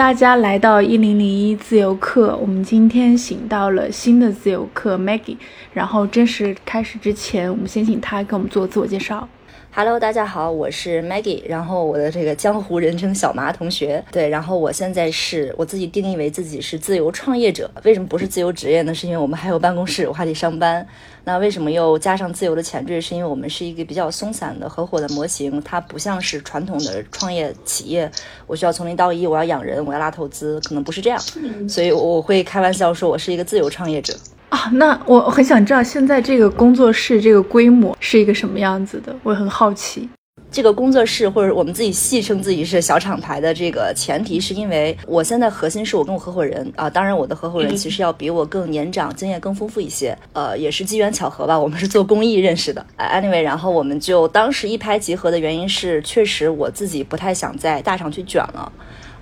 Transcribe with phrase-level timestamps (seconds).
[0.00, 2.34] 大家来到一零零一自由课。
[2.40, 5.36] 我们今天请到了新的自由课 Maggie，
[5.74, 9.28] 然后正式开始之前，我们先请她给我们做自我介绍。
[9.72, 18.92] Hello，大家好，我是 Maggie，然后我的这个江湖人称小麻同学，对，然后我现在是我自己定义为自己是自由创业者，为什么不是自由职业呢？
[18.92, 20.84] 是因为我们还有办公室，我还得上班。
[21.22, 23.00] 那为什么又加上自由的前缀？
[23.00, 28.10] 是因为我们是一个比较松散的合伙的模型，它不像是传统的创业企业，
[28.48, 31.20] 我需要从零到一，我要养人，我要拉投资，可能不是这样，
[31.68, 34.12] 所以我会开玩笑说我是一个自由创业者。
[34.50, 40.08] 啊，那我很想知道现在这个工作室这个规模是一个什么样子的，我很好奇。
[40.50, 52.84] 这个工作室或者我们自己戏称自己是小厂牌的这个前提，是因为我现在核心是我跟我合伙人啊，当然我的合伙人其实要比我更年长，经验更丰富一些，呃，也是机缘巧合吧，我们是做公益认识的。
[52.98, 58.72] Anyway，然后我们就当时一拍即合的原因是，确实我自己不太想在大厂去卷了。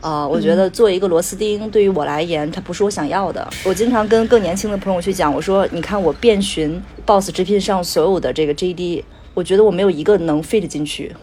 [0.00, 3.46] 啊，我觉得做一个螺丝钉对于我来言，它不是我想要的。
[3.64, 9.02] 我经常跟更年轻的朋友去讲，我说，你看我遍寻 Boss 直聘上所有的这个 JD，
[9.34, 11.14] 我觉得我没有一个能 fit 进去。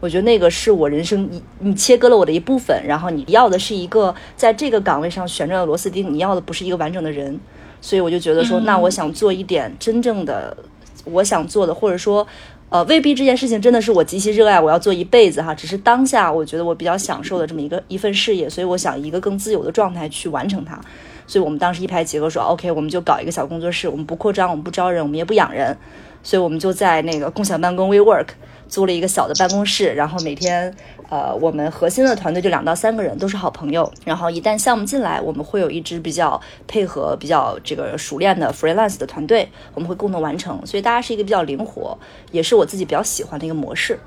[0.00, 7.38] 我觉得那个是我人生你你切割了我的一部分，然后你要的是一个在这个岗位上旋转的螺丝钉，你要的不是一个完整的人。
[7.82, 10.56] 所以我就觉得说，那我想做一点真正的
[11.04, 12.26] 我想做的，或者说。
[12.72, 15.54] 呃，未必这件事情真的是我极其热爱，我要做一辈子哈。
[15.54, 20.80] 只是当下我觉得我比较享受的这么一个一份事业，所以我想一个更自由的状态去完成它。
[21.26, 25.76] 所以我们当时一拍即合，说 OK，我们就搞一个小工作室，我们不扩张，我们不招人，我们也不养人，
[26.22, 28.28] 所以我们就在那个共享办公 WeWork
[28.72, 30.74] 租了一个小的办公室，然后每天。
[31.10, 33.92] 呃，我们核心的团队就两到三个人，都是好朋友。
[34.02, 40.58] 然后一旦项目进来，我们会有一支比较配合、比较这个熟练的 freelance 的团队，我们会共同完成。
[40.64, 41.98] 所以大家是一个比较灵活，
[42.30, 43.98] 也是我自己比较喜欢的一个模式。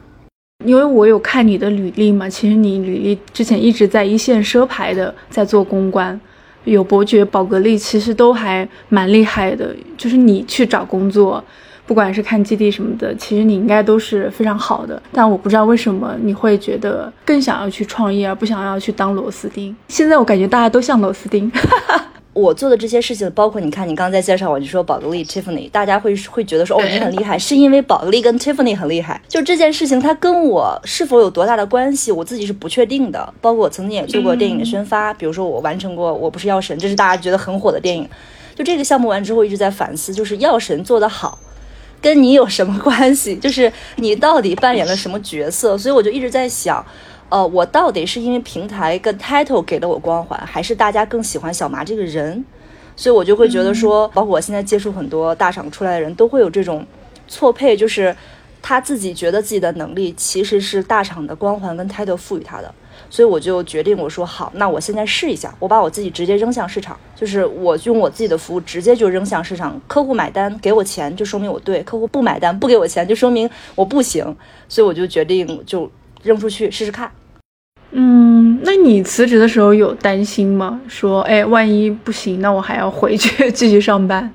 [0.66, 6.20] 因为我有看你的履历嘛，其实你履历之前一直在一线奢牌的在做公关，
[6.64, 9.76] 有伯爵、宝格丽，其实都还蛮厉害的。
[9.96, 11.44] 就是你去找工作。
[11.86, 19.76] 不管是看基地什么的，其实你应该都是非常好的，但我不知道为什么你会觉得更想要去创业，而不想要去当螺丝钉。
[19.88, 21.52] 现在我感觉大家都像螺丝钉。
[22.34, 29.22] 我做的这些事情，包括你看，你刚刚在介绍我，就说宝格丽、Tiffany，大家会会觉得说，哦，你很厉害，是因为宝格丽跟 Tiffany 很厉害。
[29.30, 33.34] 就这件事情，它跟我是否有多大的关系，我自己是不确定的。
[33.40, 38.06] 包括我曾经也做过电影的宣发，比如说我完成过《我不是药神》，这是大家觉得很火的电影。
[38.54, 41.40] 就这个项目完之后，一直在反思，就是药神做得好。
[42.06, 43.36] 跟你有什么关系？
[43.42, 45.76] 就是你到底扮演了什么角色？
[45.76, 46.86] 所以我就一直在想，
[47.30, 52.46] 呃，我到底是因为平台跟 title 给了我光环，还是大家更喜欢小麻这个人？
[52.96, 56.86] 所以我就会觉得说，包括我现在接触很多大厂出来的人都会有这种
[57.28, 58.16] 错配，就是
[58.62, 62.72] 他自己觉得自己的能力其实是大厂的光环跟 title 赋予他的。
[63.16, 74.36] 所以我就决定，我说好，那我现在试一下，我把我自己直接扔向市场，就是我用我自己的服务直接就扔向市场，客户买单给我钱，就说明我对；客户不买单不给我钱，就说明我不行。
[74.68, 75.90] 所以我就决定就
[76.24, 77.10] 扔出去试试看。
[77.92, 80.82] 嗯，那你辞职的时候有担心吗？
[80.90, 84.30] 说，哎，万一不行，那我还要回去 继续上班？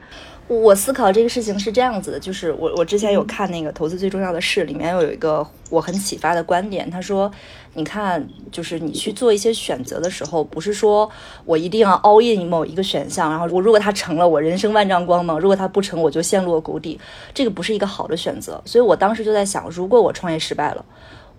[0.56, 7.30] 我思考这个事情是这样子的，就是我我之前有看那个《投资最重要的事》，里面有一个我很启发的观点，他说，
[7.74, 11.08] 你看，就是你去做一些选择的时候，不是说
[11.44, 16.98] 我一定要 all in 某一个选项，然后我如果它成了，我人生万丈光芒；如果它不成，我就陷入谷底，
[17.32, 18.60] 这个不是一个好的选择。
[18.64, 20.84] 所以我当时就在想，如果我创业失败了。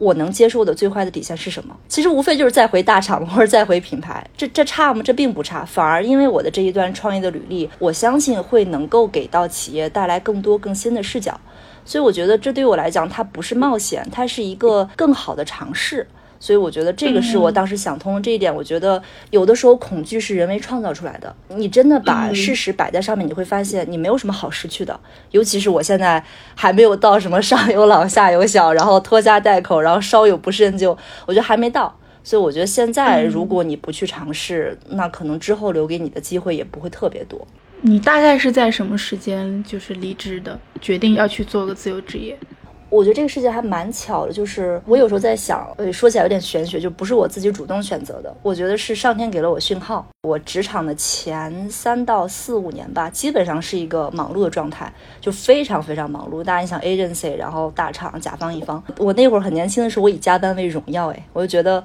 [0.02, 1.78] 我能接受的最坏的底线是什么？
[1.88, 5.04] 其实无非就是再回大厂 或者再回品牌，这这差吗？
[5.06, 11.40] 这并不差，反而因为我的这一段创业的履历，我相信会能够给到企业带来更多更新的视角，
[11.86, 16.08] 所以我觉得这对我来讲，它不是冒险，它是一个更好的尝试。
[16.42, 18.54] 所以我觉得这个是我当时想通了这一点。
[18.54, 21.34] 我觉得有的时候恐惧是人为创造出来的。
[21.50, 25.00] 你真的把事实摆在上面，你会发现你没有什么好失去的。
[25.30, 26.22] 尤其是我现在
[26.56, 31.96] 还没有到什么上有老下有小，然后拖家带口，然后稍有不慎就，我觉得还没到。
[32.24, 37.48] 所以我觉得现在如果你不去尝试，那可能之后留给你的机会也不会特别多。
[37.82, 42.38] 你大概是在什么时间就是离职的，决定要去做个自由职业？
[42.92, 48.36] 我觉得这个世界还蛮巧的，就是我有时候在想，呃，说起来有点玄学，就不是我自己主动选择的。
[48.44, 50.06] 我觉得是上天给了我讯号。
[50.24, 56.44] 我职场的前三到四五年吧，基本上是一个忙碌的状态，就非常非常忙碌。
[56.44, 61.84] 大家你想 agency，然后大厂、甲方乙方，我那会儿很年轻的时候，我以加班为荣耀，哎，我就觉得，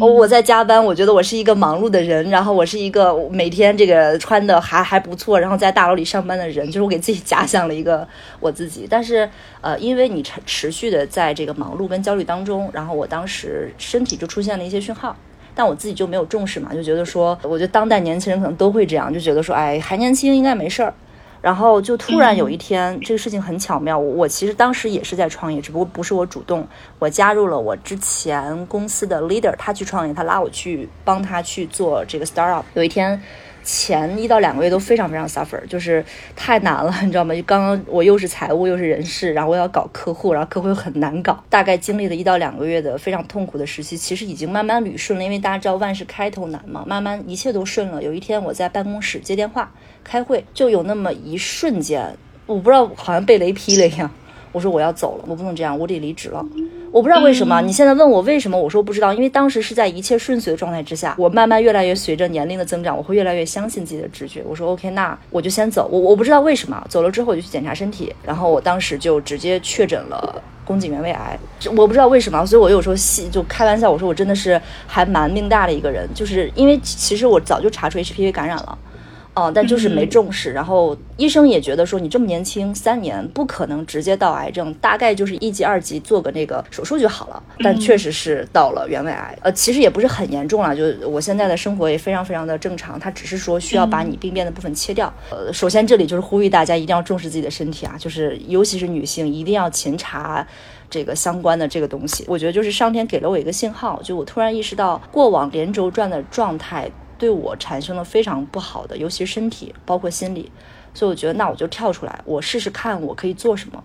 [0.00, 8.06] 我在加班，我觉得我是一个忙碌的人，然后我是一个每天这个穿的还还不错，然后在大楼里上班的人，就是我给自己假想了一个
[8.40, 8.86] 我自己。
[8.88, 9.28] 但是，
[9.60, 10.22] 呃，因为你。
[10.46, 15.16] 持续的在这个忙碌跟焦虑当中，然后我当时身体就出现了一些讯号，
[15.54, 20.92] 但我自己就没有重视嘛，就觉得说，我觉得当代年轻人可能都会这样，就觉得说，哎，还年轻，应该没事儿。
[21.40, 23.96] 然后就突然有一天，这个事情很巧妙。
[23.96, 26.66] 我其实当时也是在创业，只不过不是我主动，
[26.98, 32.62] 我加入了我之前公司的 leader，他去创业，他拉我去帮他去做这个 startup。
[32.74, 33.20] 有一天。
[33.70, 36.02] 前一到两个月都非常非常 suffer，就是
[36.34, 37.34] 太难了， 你知道吗？
[37.34, 48.02] 就刚刚我又是财务又是人事，然后我要搞客户，然后客户又很难搞，大概经历了一到两个月的非常痛苦的时期，其实已经慢慢捋顺了，因为大家知道万事开头难嘛，慢慢一切都顺了。
[48.02, 49.70] 有一天我在办公室接电话
[50.02, 52.16] 开会，就有那么一瞬间，
[52.46, 54.10] 我不知道好像被雷劈了一样，
[54.52, 56.44] 我说我要走了，我不能这样，我得离职了。
[56.90, 64.42] 我不知道为什么，你现在问我为什么，我说不知道，因为当时是在一切顺遂的状态之下，我慢慢越来越随着年龄的增长，我会越来越相信自己的直觉。
[64.48, 65.86] 我说 OK，那我就先走。
[65.92, 71.38] 我我不知道为什么，走了之后我就去检查身体，然后我当时就直接确诊了宫颈原位癌。
[71.76, 78.78] 我不知道为什么，所以我有时候戏就开玩笑，我说我真的是还蛮命大的一个人，就是因为其实我早就查出 HPV 感染了。
[79.38, 87.40] 哦，但就是没重视，然后医生也觉得说你这么年轻，三年不可能直接到癌症，大概就是一级、二级做个那个手术就好了。
[87.60, 95.12] 但确实是到了原位癌，呃，其实也不是很严重了，就我现在的生活也非常非常的正常，它只是说需要把你病变的部分切掉。
[95.30, 100.44] 呃，首先这里就是呼吁大家一定要重视自己的身体啊，就是尤其是女性一定要勤查
[100.90, 102.24] 这个相关的这个东西。
[102.26, 106.90] 我觉得就是上天给了我一个信号，就我突然意识到过往连轴转的状态。
[107.18, 110.50] 对我产生了非常不好的，尤其是身体，包括心理，
[110.94, 113.82] 所以我觉得那我就跳出来，我试试看我可以做什么，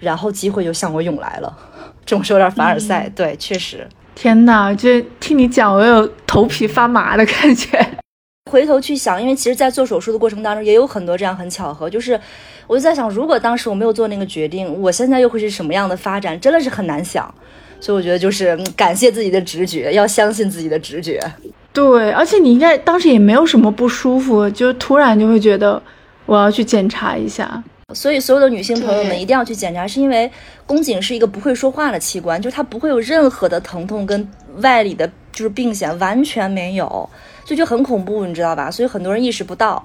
[0.00, 1.56] 然后机会就向我涌来了。
[2.04, 3.88] 这种是有点凡尔赛，对，确实。
[4.14, 7.78] 天哪，就听你讲，我有头皮发麻的感觉。
[8.50, 12.20] 回头去想，因为其实，在做手术的过程当中，也有很多这样很巧合，就是
[12.66, 16.38] 我就在想，如果当时我没有做那个决定，我现在又会是什么样的发展？
[16.38, 17.32] 真的是很难想。
[17.80, 21.20] 所以我觉得就是感谢自己的直觉，要相信自己的直觉。
[21.74, 25.82] 对，而且你应该当时也没有什么不舒服，就突然就会觉得
[26.24, 27.62] 我要去检查一下。
[27.92, 30.30] 所以所有的女性朋友们一定要去检查，是因为
[30.66, 34.26] 宫颈是一个不会说话的器官，就是它不会有任何的疼痛跟
[34.62, 37.10] 外里的就是病险完全没有，
[37.44, 38.70] 就就很恐怖，你知道吧？
[38.70, 39.84] 所以很多人意识不到。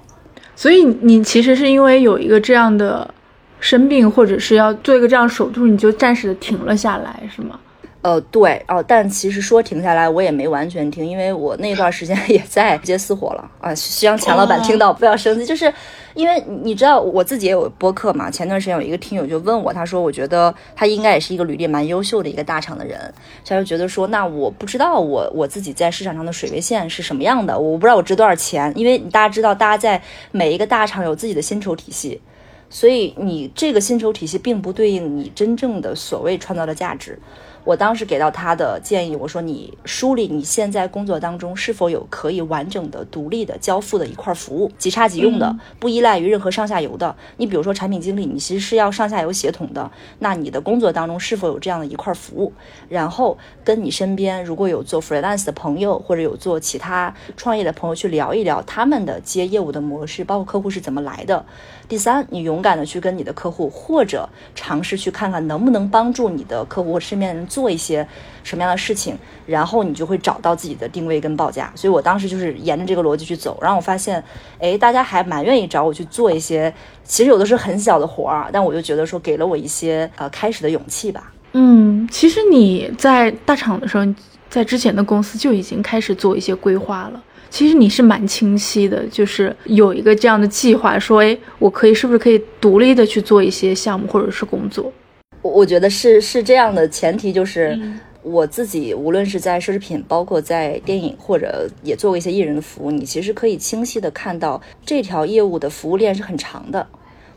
[0.56, 3.12] 所以你其实是因为有一个这样的
[3.60, 7.60] 生病，或者是要做一个这样手术，你就暂时的停了下来，是吗？
[8.02, 13.76] 呃，对哦，但其实说停下来，我也没完全停，因为我那段时间 也在接私活了啊。
[13.76, 15.72] 希望钱老板听到不要生气，就是
[16.14, 18.32] 因为你知道我自己也有播客嘛。
[18.32, 23.14] 前段时间有一个听友就问我，他说我觉得他应该也是一个履历蛮优秀的一个大厂的人，
[23.46, 32.22] 他就觉得说，那我不知道我我自己在市场上的水位线是什么样的，我不知道我值多少钱，因为大家知道，大家在每一个大厂有自己的薪酬体系，
[32.70, 37.20] 所以你这个薪酬体系并不对应你真正的所谓创造的价值。
[37.64, 47.16] 我当时给到他的建议，我说你梳理你现在工作当中是否有可以完整的、独立的交付的一块服务，即插即用的，不依赖于任何上下游的。
[47.38, 52.52] 你比如说产品经理，你其实是要上下游协同的，那你的工作当中是否有这样的一块服务？
[52.88, 61.46] 然后跟你身边如果有做 freelance 的朋友，或者有做其他创业的朋友去聊一聊他们的接业务的模式，包括客户是怎么来的。
[61.88, 68.08] 第三，你勇敢的去跟你的客户，或者尝试去看看能不能帮助你的客户或身边人做一些
[68.44, 71.70] 什么样的事情，然后你就会找到自己的定位跟报价。
[71.76, 74.24] 所以我当时就是沿着这个逻辑去走，然后我发现，
[74.60, 81.34] 哎，大家还蛮愿意找我去做一些，其实有的是很小的活儿，但我就觉得说给了我一些呃开始的勇气吧。
[81.54, 84.06] 嗯，其实你在大厂的时候，
[84.50, 87.24] 在之前的公司就已经开始做一些规划了。
[87.50, 94.94] 其实你是蛮清晰的，就是有一个这样的计划，说，哎，我可以是不是可以独立的去做一些项目或者是工作？
[95.42, 97.80] 我我觉得是是这样的，前提就是
[98.22, 106.86] 我自己无论是在奢侈品，包括在电影，或者也做过一些艺人的服务，你其实可以清晰的看到这条业务的服务链是很长的，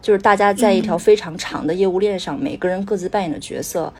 [0.00, 3.92] 就是大家在一条非常长的业务链上，每个人各自扮演的角色。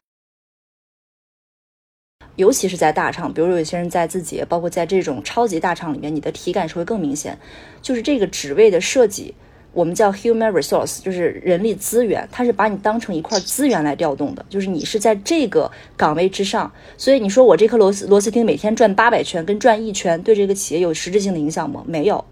[2.36, 7.38] 尤其是在大厂，比如有些人在字节，包括在这种超级大厂里面，你的体感是会更明显。
[7.82, 9.34] 就是这个职位的设计，
[9.72, 14.44] 我们叫 human resource，就是人力资源，它是把你当成一块资源来调动的。
[14.48, 21.82] 就是你是在这个岗位之上，所以你说我这颗螺丝螺丝钉每天转八百圈，跟转一圈，对这个企业有实质性的影响吗？
[21.86, 22.24] 没有，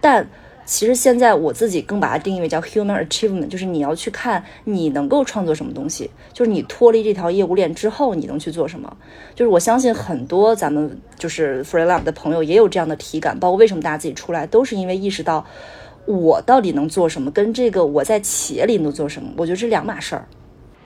[0.00, 0.28] 但。
[0.70, 8.94] 其实现在我自己更把它定义为叫 human achievement，就是你要去看你能够创作什么东西，就是你脱离这条业务链之后你能去做什么。
[9.34, 15.46] 就是我相信很多咱们就是 free lab 的朋友也有这样的体感，包括为什么大家自己出来，都是因为意识到
[16.08, 20.26] 我到底能做什么，跟这个我在企业里能做什么，我觉得是两码事儿。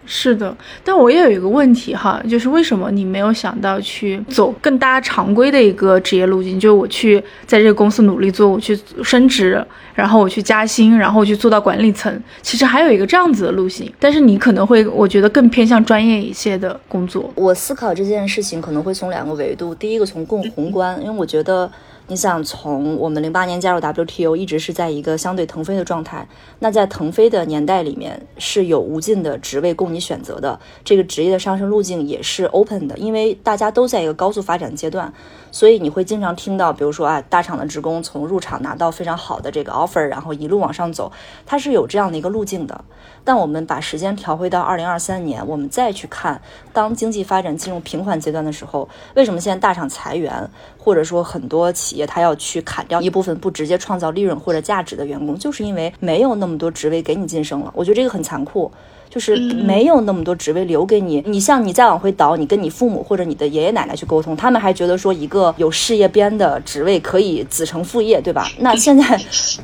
[0.05, 0.53] 是的，
[0.83, 6.59] 但我也有一个问题哈，就是为什么你没有想到去走更大常规的一个职业路径？
[6.59, 9.65] 就是我去在这个公司努力做，我去升职，
[9.95, 12.21] 然后我去加薪，然后我去做到管理层。
[12.43, 17.31] 其实还有一个这样子的路径，但是你可能会，我觉得更偏向专业一些的工作。
[17.37, 21.71] 我思考这件事情可能会从两个维度，第一个从更宏观，因为我觉得。
[22.13, 26.29] 你想从我们零八年加入 WTO，一直是在一个相对腾飞的状态。
[26.59, 35.11] 那在腾飞的年代里面，是有无尽的职位供你选择的，这个职业的上升路径也是 open 的，因为大家都在一个高速发展阶段。
[35.51, 41.11] 所以你会经常听到，比如说啊，大厂的职工从入场拿到非常好的这个 offer，然后一路往上走，
[41.47, 42.85] 它是有这样的一个路径的。
[43.25, 46.41] 但我们把时间调回到二零二三年，我们再去看，
[46.73, 50.49] 当经济发展进入平缓阶段的时候，为什么现在大厂裁员，
[50.79, 57.73] 或者说很多企业它要去砍掉一部分不直接创造利润或者价值的员工，就是因为没有那么多职位给你晋升了。
[57.75, 58.71] 我觉得这个很残酷。
[59.13, 68.49] 就是没有那么多职位留给你，你像你再往回倒，你跟你父母或者你的爷爷奶奶去沟通，他们还觉得说一个有事业编的职位可以子承父业，对吧？
[68.61, 69.05] 那现在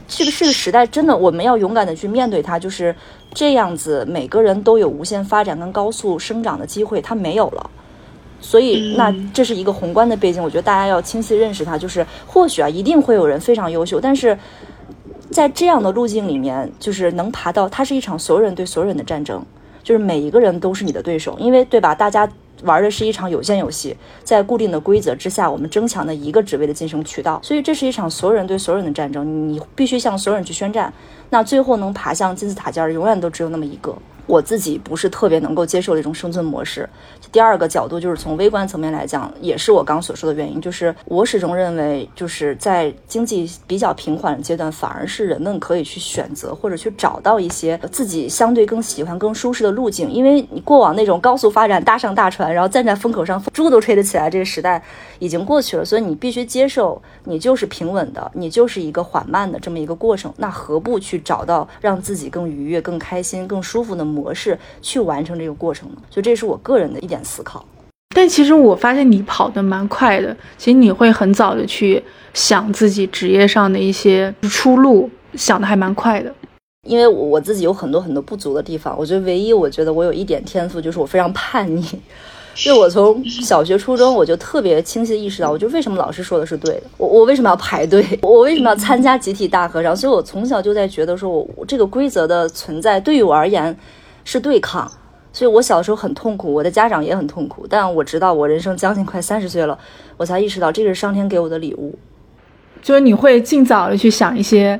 [0.07, 2.95] 这个这个时代真的，我们要勇敢的去面对它，就是
[3.33, 7.71] 这样子，每个人都有无限发展跟高速生长的机会，它没有了。
[8.43, 14.38] 所以，那这是一个宏观的背景，我觉得大家要清晰认识它，就是或许啊，一定会有人非常优秀，但是。
[15.30, 19.44] 在这样的路径里面，就是能爬到，它是一场所有人对所有人的战争，
[19.82, 21.94] 就是每一个人都是你的对手，因为对吧？
[21.94, 22.28] 大家
[22.62, 30.92] 玩的是一场有限游戏，在固定的规则之下，我们争抢的一个职位的晋升渠道，所以这是一场所有人对所有人的战争，你必须向所有人去宣战，
[31.30, 33.97] 那最后能爬向金字塔尖儿，永远都只有那么一个。
[34.28, 36.88] 我自己不是特别能够接受的一种生存模式。
[37.32, 50.11] 第二个角度就是从微观层面来讲，也是我刚所说的原因，就是我始终认为，就是在经济比较平缓的阶段，反而是人们可以去选择或者去找到一些自己相对更喜欢、更舒适的路径。
[50.12, 54.82] 因为你过往那种高速发展、搭上大船，然后站在风口上，猪都吹得起来这个时代
[55.18, 60.32] 已经过去了，所以你必须接受，你就是平稳的，你就是一个缓慢的这么一个过程。
[60.37, 64.04] 那何不去找到让自己更愉悦、更开心、更舒服的？
[64.17, 67.64] 模式去完成这个过程所以这是我个人的一点思考。
[68.14, 76.32] 但其实我发现你跑得蛮快的，其实你会很早的去想自己职业上的一些出路，想的还蛮快的。
[76.87, 81.84] 因为我自己有很多很多不足的地方，我觉得唯一我觉得我有一点天赋就是我非常叛逆。
[82.54, 89.94] 就我从小学、初中，我就特别清晰的意识到，我就为什么老师说的是对的，我我为什么要排队， 我为什么要参加集体大合唱？
[89.94, 93.76] 所以我从小就在觉得说，我这个规则的存在对于我而言
[94.30, 94.87] 是对抗，
[95.32, 97.66] 所以我小时候很痛苦，我的家长也很痛苦。
[97.66, 99.78] 但我直到我人生将近快三十岁了，
[100.18, 101.99] 我才意识到这个是上天给我的礼物，
[102.82, 104.78] 就是你会尽早的去想一些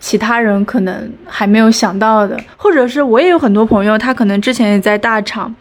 [0.00, 5.54] 其他人可能还没有想到的，或者是我也有很多朋友，他可能之前也在大厂。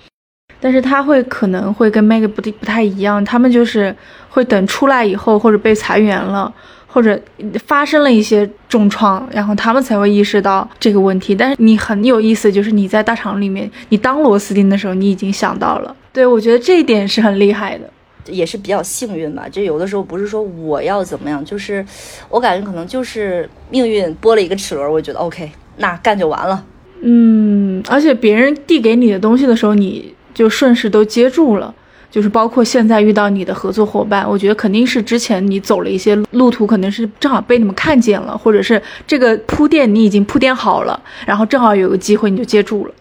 [0.59, 3.95] 但是他会可能会跟 Meg 不不太一样，他们就是
[4.27, 6.51] 会等出来以后，或者被裁员了，
[6.97, 7.21] 或者
[7.63, 11.35] 发生了一些重创，然后他们才会意识到这个问题。
[11.35, 15.95] 但是你很有意思，就是你在大厂里面，你当螺丝钉的时候，你已经想到了。
[16.11, 17.87] 对我觉得这一点是很厉害的，
[18.33, 19.47] 也是比较幸运吧。
[19.47, 21.85] 就有的时候不是说我要怎么样，就是
[22.29, 26.65] 我感觉可能就是命运拨了一个齿轮，我觉得 OK，那干就完了。
[27.01, 30.15] 嗯，而且别人递给你的东西的时候，你。
[30.33, 31.73] 就顺势都接住了，
[32.09, 42.93] 就是包括现在遇到你的合作伙伴，我觉得肯定是之前你走了一些路途，可能是正好被你们看见了，或者是这个铺垫你已经铺垫好了，然后正好有个机会你就接住了。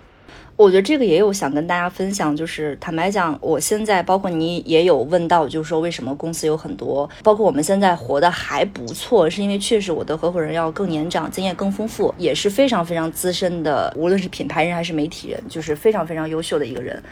[0.56, 17.02] 我觉得这个也有想跟大家分享，就是坦白讲，我现在包括你也有问到，就是说为什么公司有很多，包括我们现在活得还不错，是因为确实我的合伙人要更年长，经验更丰富，也是非常非常资深的，无论是品牌人还是媒体人，就是非常非常优秀的一个人。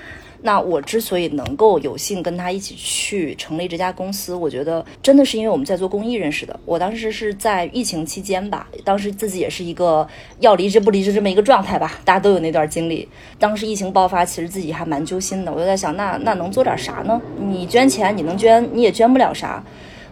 [0.47, 6.61] 那我之所以能够有幸跟他一起去成立这家公司，我觉得真的是因为我们在做公益认识的。
[6.67, 10.07] 我当时是在疫情期间吧，当时自己也是一个
[10.41, 13.09] 要离职不离职这么一个状态吧，大家都有那段经历。
[13.39, 15.51] 当时疫情爆发，其实自己还蛮揪心的。
[15.51, 17.19] 我就在想，那那能做点啥呢？
[17.41, 19.65] 你捐钱，你能捐，你也捐不了啥。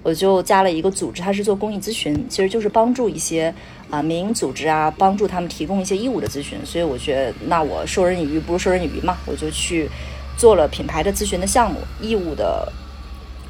[0.03, 3.55] 我就加了一个组织，它是做公益咨询，其实就是帮助一些
[3.91, 6.59] 啊民营组织啊，帮助他们提供一些义务的咨询。
[6.65, 9.91] 所以我觉得，那我授人以鱼不如授人以渔嘛，我就去。
[10.37, 12.73] 做了品牌的咨询的项目，义务的、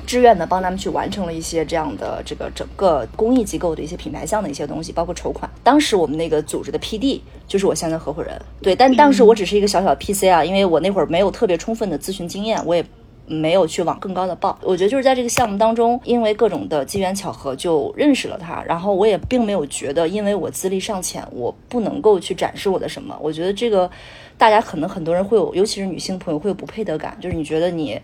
[0.06, 5.50] 志愿的帮他们去完成了一些这样的这个整个公益机构的一些品牌项的一些东西，包括筹款。
[5.62, 12.84] 当时我们那个组织的 PD 就是我现在合伙人，对，但当时我只是一个小小的 PC 啊，因为我那会儿没有特别充分的咨询经验，我也
[13.32, 14.58] 没有去往更高的报。
[14.62, 23.16] 我觉得就是在这个项目当中，因为各种的机缘巧合就认识了他，然后我也并没有觉得，因为我资历尚浅，我不能够去展示我的什么。
[23.20, 23.90] 我觉得这个
[24.36, 28.00] 大家可能很多人会有，尤其是女性朋友会有不配得感，就是你觉得你。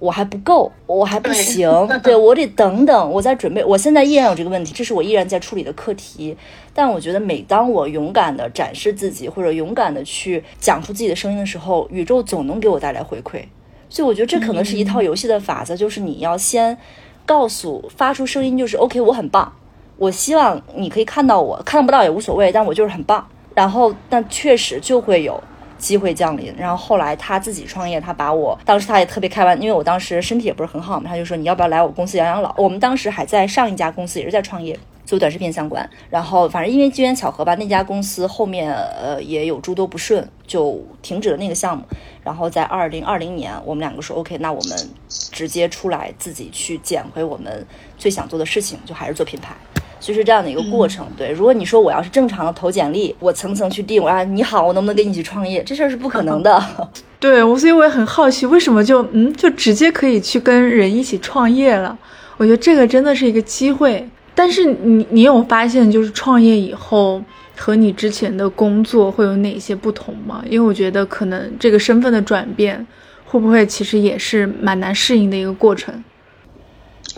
[0.00, 1.68] 我还不够，我还不行，
[2.02, 3.62] 对 我得等等，我在准备。
[3.62, 6.34] 我现在依然有这个问题，这是我依然在处理的课题。
[6.72, 13.42] 但我觉得，每当我勇敢的展示自己，或者勇敢的去讲出自己的声音的时候，宇宙总能给我带来回馈。
[13.90, 16.78] 所以，我觉得这可能是一套游戏的法则，就是你要先
[17.26, 19.52] 告诉发出声音，就是 OK，我很棒。
[19.98, 23.26] 我希望你可以看到我，看不到也无所谓，但我就是很棒。
[23.54, 25.38] 然后，但确实就会有。
[25.80, 32.54] 机会降临，然后后来他自己创业，他把我当时他也特别开玩，因为我当时身体也不是很好嘛，他就说你要不要来我公司养养老？
[32.58, 34.78] 我们当时还在上一家公司也是在创业，
[35.10, 41.82] 做短视频相关，然后反正因为机缘巧合吧，那家公司后面呃也有诸多不顺，就停止了那个项目。
[42.22, 47.66] 然后在二零二零年，我们两个说 OK，那我们直接出来自己去捡回我们
[47.98, 49.52] 最想做的事情，就还是做品牌。
[49.98, 51.32] 就是这样的一个过程，对。
[51.32, 55.60] 如果你说我要是正常的投简历，我层层去递，我啊你好，我能不能跟你一起创业？
[55.64, 56.64] 这事儿是不可能的。
[57.18, 61.98] 对，我所以我也很好奇，为什么就嗯就直接可以去跟人一起创业了？
[62.36, 64.08] 我觉得这个真的是一个机会。
[64.34, 67.22] 但是你你有发现，就是创业以后
[67.56, 70.42] 和你之前的工作会有哪些不同吗？
[70.48, 72.86] 因为我觉得可能这个身份的转变，
[73.26, 76.02] 会不会其实也是蛮难适应的一个过程。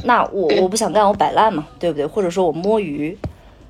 [0.04, 2.04] 那我我不想干，我摆烂嘛，对不对？
[2.04, 3.16] 或者说我摸鱼，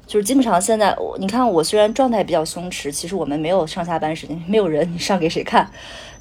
[0.06, 5.68] 就是基本上现在我你看我虽然状态比较松弛，其实我们没有上下班时间，没有人，你上给谁看？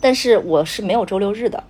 [0.01, 1.63] 但是我是没有周六日的，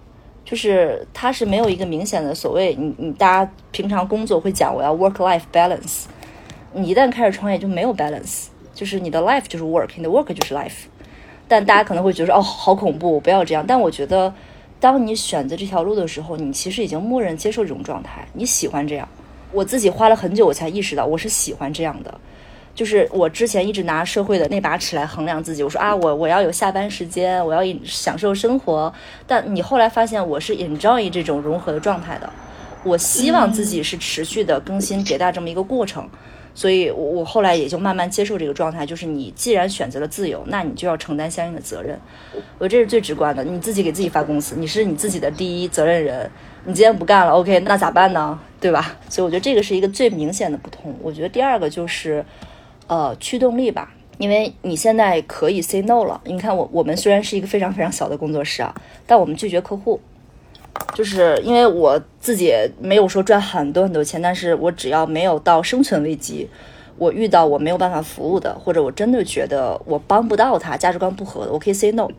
[0.51, 6.03] 就是它是没有一个明显的所谓你你大家平常工作会讲我要 work life balance，
[6.73, 10.87] 你一旦开始创业就没有 balance，就是你的 life 就是 work，你的 work 就是 life，
[11.47, 14.33] 但大家可能会觉得哦好恐怖，不要这样，但我觉得。
[14.81, 19.07] 当你选择这条路的时候，你其实已经默认接受这种状态，你喜欢这样。
[19.51, 22.19] 我自己花了很久，我才意识到我是喜欢这样的。
[22.73, 28.91] 就是我之前一直拿社会的那把尺来衡量自己，我说啊，我我要有下班时间，我要享受生活。
[29.27, 32.29] 但你后来发现，我是 enjoy 这种融合的状态的。
[32.83, 36.09] 我希望自己是持续的更新迭代这么一个过程。
[36.53, 41.97] 所以，我我后来也就慢慢接受这个状态，就是你既然选择了自由，那你就要承担相应的责任。
[42.57, 46.29] 我这是最直观的，你自己给自己发工资，你是你自己的第一责任人。
[46.65, 48.37] 你今天不干了，OK，那咋办呢？
[48.59, 48.97] 对吧？
[49.07, 50.93] 所以我觉得这个是一个最明显的不同。
[51.01, 52.23] 我觉得第二个就是，
[52.91, 56.19] 呃，驱动力吧，因为你现在可以 say no 了。
[56.25, 58.75] 你看我，我们虽然是一个非常非常小的工作室啊，
[59.07, 59.97] 但我们拒绝客户。
[60.93, 66.45] 就是因为我自己没有说赚很多很多钱，但是我只要没有到生存危机，
[66.97, 72.09] 我遇到我没有办法服务的，或者我真的觉得我帮不到他，价值观不合的，我可以 say no。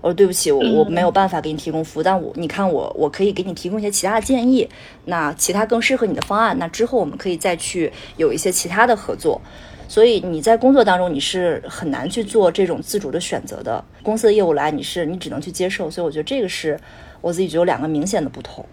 [0.00, 4.68] 我说对不起，我我没有办法给你提供服务，但我你看我我可以给你提供一些其他的建议，
[5.04, 9.40] 那其他更适合你的方案，那之后我们可以再去有一些其他的合作。
[9.88, 15.90] 所以你在工作当中你是很难去做这种自主的选择的，公司的业务来你是你只能去接受。
[15.90, 16.78] 所以我觉得这个是。
[17.20, 18.64] 我自己觉得有两个明显的不同。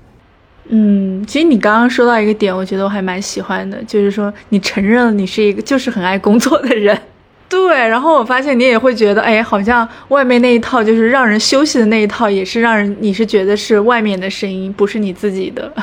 [0.68, 6.96] 嗯，其实你刚刚说到一个点，我觉得我还蛮喜欢的，就是说你承认了你是一个就是很爱工作的人。
[7.50, 15.74] 对，然后我发现你也会觉得，哎，好像外面那一套就是让人休息的那一套，也是让人你是觉得是外面的声音，不是你自己的。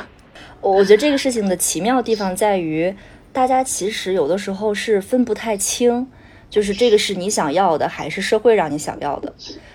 [0.61, 2.95] 我我觉得这个事情的奇妙地方在于，
[3.33, 6.07] 大家其实有的时候是分不太清，
[6.51, 9.33] 就是这个是你想要的，还是社会让你想要的。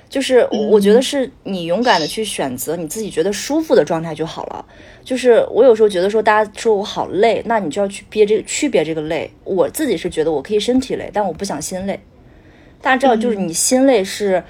[0.09, 4.65] 就是我觉得是你勇敢的去选择你自己觉得舒服的状态就好了。
[5.03, 9.29] 就是我有时候觉得说大家说我好累，那你就要去憋这个区别这个累。
[9.43, 11.99] 我自己是觉得我可以身体累，但我不想心累。
[12.81, 14.41] 大家知道，就是你心累是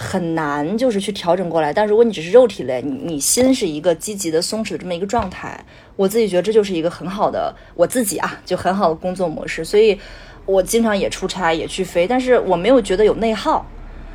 [0.00, 1.72] 很难就是去调整过来。
[1.72, 5.58] 但如果你只是肉体累，你你心是一个积极的松弛的这么一个状态，
[5.96, 9.64] 我自己觉得这就是一个很好的我自己啊，就很好的工作模式。
[9.64, 9.98] 所以
[10.46, 13.66] 我经常也出差也去飞，但是我没有觉得有内耗。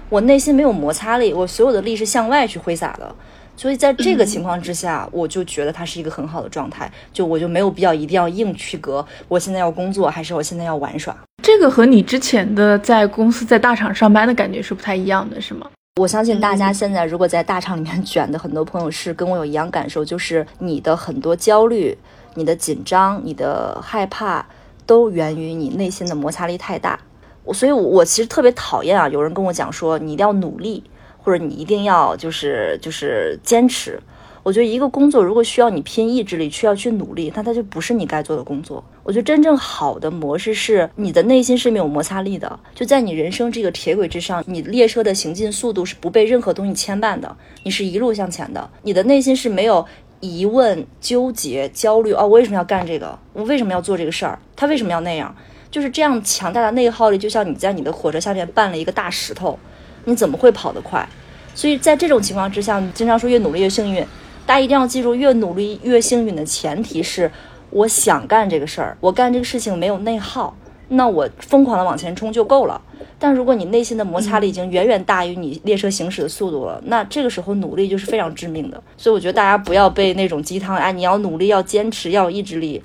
[0.10, 3.16] 我内心没有摩擦力，我所有的力是向外去挥洒的，
[3.58, 11.18] 所以在这个情况之下，我就觉得它是一个很好的状态，就我就没有必要一定要硬区隔，我现在要工作还是我现在要玩耍。
[11.44, 15.70] 这个和你之前的在公司在大厂上班的感觉是不太一样的，是吗？
[16.00, 21.98] 我相信大家现在如果在大厂里面卷的很多朋友是跟我有一样感受，就是你的很多焦虑、
[22.36, 24.46] 你的紧张、你的害怕，
[24.86, 26.98] 都源于你内心的摩擦力太大。
[27.44, 30.82] 我所以，我我其实特别讨厌啊，有人跟我讲说你一定要努力，
[31.22, 34.02] 或者你一定要就是就是坚持。
[34.44, 38.84] 我觉得一个工作如果需要你拼意志力，需要去努力，那它就不是你该做的工作。
[39.02, 49.86] 我觉得真正好的模式是你的内心是没有摩擦力的，就在你人生这个铁轨之上，你列车的行进速度是不被任何东西牵绊的，你是一路向前的，你的内心是没有
[50.20, 52.12] 疑问、纠结、焦虑。
[52.12, 53.18] 哦，我为什么要干这个？
[53.32, 54.38] 我为什么要做这个事儿？
[54.58, 55.34] 他为什么要那样？
[55.72, 59.58] 就是这样强大的内耗力，就像你在你的火车下面绊了一个大石头，
[60.04, 61.08] 你怎么会跑得快？
[61.56, 64.06] 所以在这种情况之下，经常说越努力越幸运。
[64.46, 67.32] 大家一定要记住，越努力越幸运的前提是，
[67.70, 70.56] 我想干这个事儿，我干这个事情没有内耗，
[70.90, 72.82] 那我疯狂的往前冲就够了。
[73.18, 78.84] 但如果你内心的摩擦力已经远远大于你列车行驶的速度了，那这个时候努力就是非常致命的。
[78.98, 82.84] 所以我觉得大家不要被那种鸡汤，哎，你要努力，要坚持，要有意志力。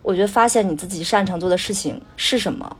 [0.00, 2.76] 我觉得发现你自己擅长做的事情是什么，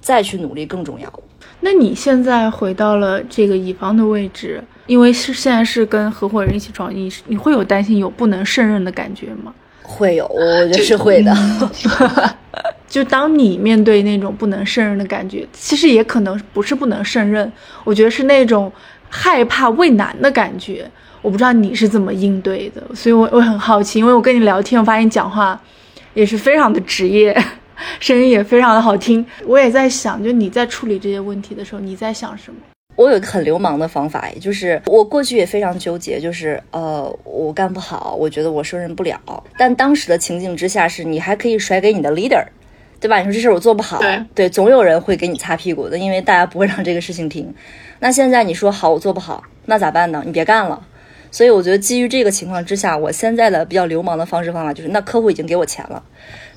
[0.00, 1.12] 再去努力更重要。
[1.60, 9.54] 那你现在回到了这个乙方的位置，因为是现在是跟合伙人一起创业，你会有担心有不能胜任的感觉吗？
[9.82, 11.32] 会有，我觉得是会的。
[12.88, 17.50] 就当你面对那种不能胜任的感觉，其实也可能不是不能胜任，
[17.84, 18.70] 我觉得是那种
[19.08, 20.90] 害怕畏难的感觉。
[21.22, 25.58] 我不知道你是怎么应对的，所以我我很好奇，因为我跟你聊天，我发现你讲话
[26.14, 27.32] 也是非常的职业。
[28.00, 32.58] 声音也非常的好听，我也在想，就你在处理这些问题的时候，你在想什么？
[32.94, 39.18] 我有一个很流氓的方法，也就是我过去也非常纠结，就是呃，我干不好，我觉得我胜任不了。
[39.56, 42.44] 但当时的情境之下，是你还可以甩给你的 leader，
[43.00, 43.18] 对吧？
[43.18, 43.98] 你说这事我做不好，
[44.34, 47.52] 对，总有人会给你擦屁股的，因为大家不会让这个事情停。
[47.98, 50.22] 那现在你说好，我做不好，那咋办呢？
[50.26, 50.86] 你别干了。
[51.30, 56.02] 所以我觉得基于这个情况之下，我现在的比较流氓的方式方法就是，那客户已经给我钱了。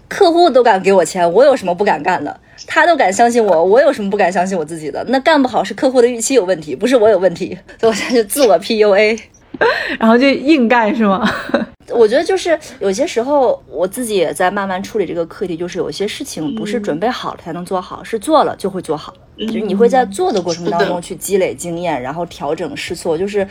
[0.07, 2.39] 客户都敢给我钱，我有什么不敢干的？
[2.67, 5.03] 他都敢相信我， 我有什么不敢相信我自己的？
[5.09, 7.57] 那干不好是客户的预期有问题，不是我有问题。
[7.79, 9.19] 所以我现在就自我 PUA，
[9.99, 11.29] 然后就硬干是吗？
[11.91, 19.13] 我觉得就是有些时候我自己也在慢慢处理这个课题，就是有些事情不是准备好了才能做好，是做了就会做好。
[19.37, 23.15] 就是你会在做的过程当中去积累经验，然后调整试错。
[23.17, 23.47] 就是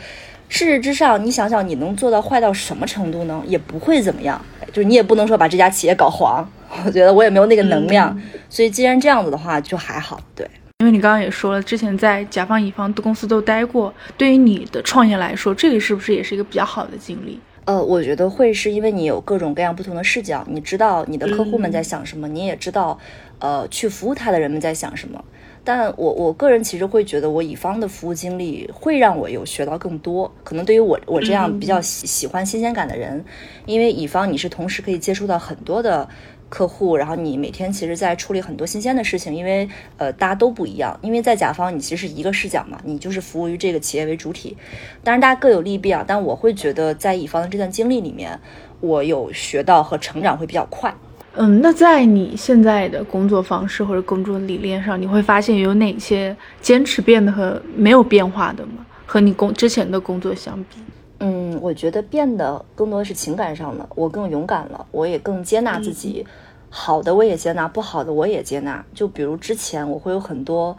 [0.47, 3.43] 事实之上，你想想你能做到坏到什么程度呢？
[3.45, 4.39] 也不会怎么样。
[4.71, 6.45] 就是你也不能说把这家企业搞黄，
[6.85, 8.17] 我觉得我也没有那个能量，
[8.49, 10.19] 所以既然这样子的话就还好。
[10.35, 10.45] 对，
[10.79, 17.39] 因为你刚刚也说了，之前在甲方乙方的公司都待过，对于你的创业来说，这个是不是也是一个比较好的经历？
[17.63, 22.99] 呃，我觉得会是因为你有各种各样不同的视角，你知道你的客户们在想什么，你也知道，
[23.39, 25.23] 呃，去服务他的人们在想什么。
[25.65, 30.31] 但我我个人其实会觉得，我乙方的服务经历会让我有学到更多。
[30.43, 33.25] 可能对于我我这样比较喜喜欢新鲜感的人，
[33.65, 36.07] 因为乙方你是同时可以接触到很多的
[36.49, 39.33] 客户，然后你每天其实在处理很多新鲜的事情。
[39.33, 44.55] 因为呃大家都不一样，因为在甲方你其实是一个视角嘛，你就是服务于这个企业为主体。
[45.03, 48.39] 当然大家各有利弊啊，但我会觉得在乙方的这段经历里面，
[48.81, 50.93] 我有学到和成长会比较快。
[51.37, 58.85] 嗯，那在你现在的工作方式或者工作理念上，你会发现有哪些坚持变得和没有变化的吗？
[59.05, 60.77] 和你工之前的工作相比？
[61.19, 66.25] 嗯，我觉得变得更多的是情感上的，我更勇敢了，我也更接纳自己，
[66.69, 68.83] 好的我也接纳，不好的我也接纳。
[68.93, 70.75] 就比如之前我会有很多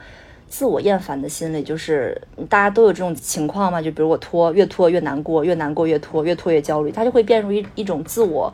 [0.48, 8.50] 自我厌烦的心理，就是大家都有这种情况嘛，就比如我拖，越拖越难过，越难过越拖，越拖越焦虑，它就会变成一一种自我。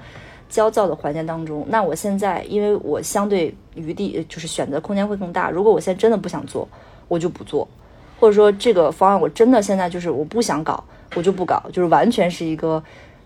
[0.53, 5.51] 焦躁的环境当中，那我现在因为我相对余地就是选择空间会更大。
[5.51, 6.69] 如果我现在真的不想做，
[7.09, 7.67] 我就不做，
[8.21, 10.85] 或者说这个方案我真的现在就是我不想搞，
[11.15, 12.83] 我就不搞，就是完全是一个。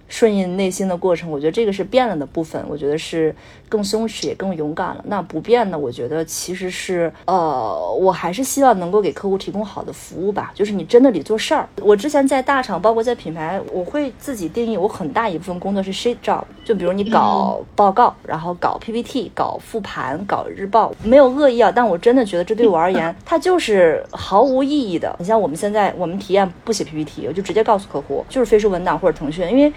[0.09, 3.35] 顺应内心的过程，我觉得这个是变了的部分，我觉得是
[3.69, 5.05] 更松弛也更勇敢了。
[5.09, 10.53] 那不变的，我觉得其实是，呃，我还是希望能够给客户提供好的服务吧。
[10.55, 11.69] 就是你真的得做事儿。
[11.83, 16.42] 我之前在大厂，包括在品牌，我会自己定义，我很大一部分工作是 shit job。
[16.64, 25.14] 就比如你搞报告，然后搞 PPT，搞复盘，搞日报，没有恶意啊，但我真的觉得这对我而言，它就是毫无意义的。
[25.19, 29.73] 你像我们现在，我们体验不写 PPT，我就直接告诉客户，就是飞书文档或者腾讯，因为。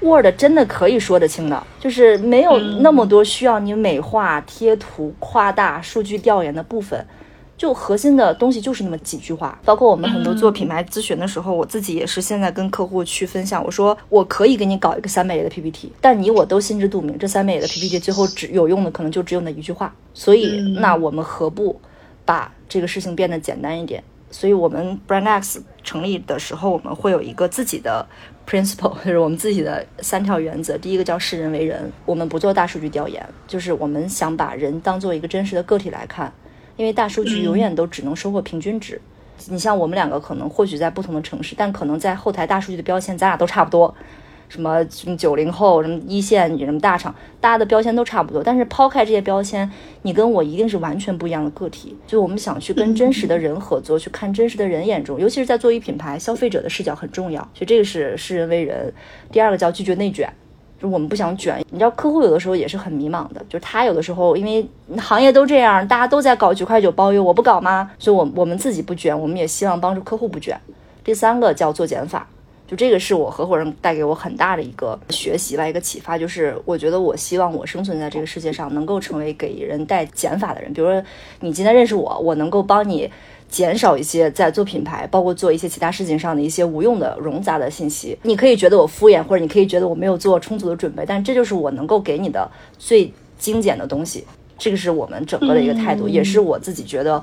[0.00, 7.04] Word 真的可以说得清的，就是没有那么多需要你美化、贴图、夸大、数据调研的部分，
[7.58, 9.58] 就核心的东西就是那么几句话。
[9.64, 19.94] 包括我们很多做品牌咨询的时候，我自己也是现在跟客户去分享，我说我可以给你搞一个三百页的 PPT，但你我都心知肚明，这三百页的 PPT 最后只有用的可能就只有那一句话。
[20.14, 21.78] 所以，那我们何不
[22.24, 24.02] 把这个事情变得简单一点？
[24.30, 28.06] 所以我们 Brand X 成立的时候，我们会有一个自己的。
[28.48, 30.76] Principle 就是我们自己的三条原则。
[30.76, 36.32] 第一个叫视人为人，我们不做大数据调研，就是我们想把人当做一个真实的个体来看，
[36.76, 39.00] 因为大数据永远都只能收获平均值。
[39.48, 43.94] 你像我们两个可能或许在不同的城市，但可能在后台大数据的标签咱俩都差不多，
[44.50, 48.42] 什么什么九零后，什么一线，什么大厂，大家的标签都差不多。
[48.42, 49.70] 但是抛开这些标签，
[50.02, 51.96] 你跟我一定是完全不一样的个体。
[52.04, 57.40] 就我们想去跟真实的人合作，去看真实的人眼中，尤其是在做一品牌，消费者的视角很重要。
[57.54, 58.92] 所以这个是视人为人。
[59.30, 60.28] 第二个叫拒绝内卷，
[60.82, 61.64] 就我们不想卷。
[61.70, 64.66] 你知道客户有的时候也是很迷茫的，就是他有的时候因为
[64.98, 67.88] 行业都这样，大家都在搞九块九包邮，我不搞吗？
[68.00, 70.60] 所以，我我们自己不卷，我们也希望帮助客户不卷。
[71.04, 72.26] 第三个叫做减法。
[72.70, 80.72] 就这个是我合伙人带给我很大的一个学习吧，一个启发，就是我觉得我希望我生存在这个世界上，能够成为给人带减法的人。
[80.72, 81.02] 比如说
[81.40, 83.10] 你今天认识我，我能够帮你
[83.48, 88.16] 减少一些在做品牌，包括做一些其他事情上的一些无用的冗杂的信息。
[88.22, 94.24] 你可以觉得我敷衍，或者你可以觉得我没有做充足的准备，但这就是我能够给你的最精简的东西。
[94.56, 97.20] 这个是我们整个的一个态度，也是我自己觉得。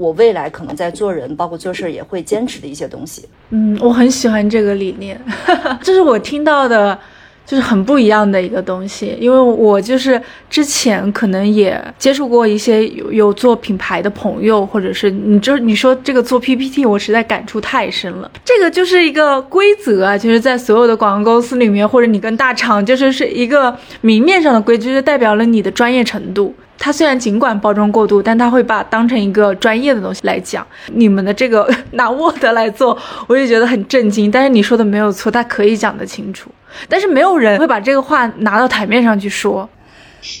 [0.00, 3.26] 我未来可能在做人，包括做事，也会坚持的一些东西。
[3.50, 5.20] 嗯，我很喜欢这个理念，
[5.82, 6.98] 这是我听到的，
[7.44, 9.14] 就是很不一样的一个东西。
[9.20, 18.30] 因为我就是之前可能也接触过一些有有做品牌的朋友，或者是你就你说这个做 PPT，我实在感触太深了。
[18.42, 26.54] 这个就是一个规则啊，就是在所有的广告公司里面，或者你跟大厂，就是是一个明面上的规矩，就代表了你的专业程度。
[26.80, 30.66] 它虽然尽管包装过度，但它会把当成一个专业的东西来讲。
[30.86, 34.30] 你们的这个 拿 Word 来做，我也觉得很震惊。
[34.30, 36.50] 但是你说的没有错，它可以讲得清楚。
[36.88, 39.68] 但是没有人会把这个话拿到台面上去说。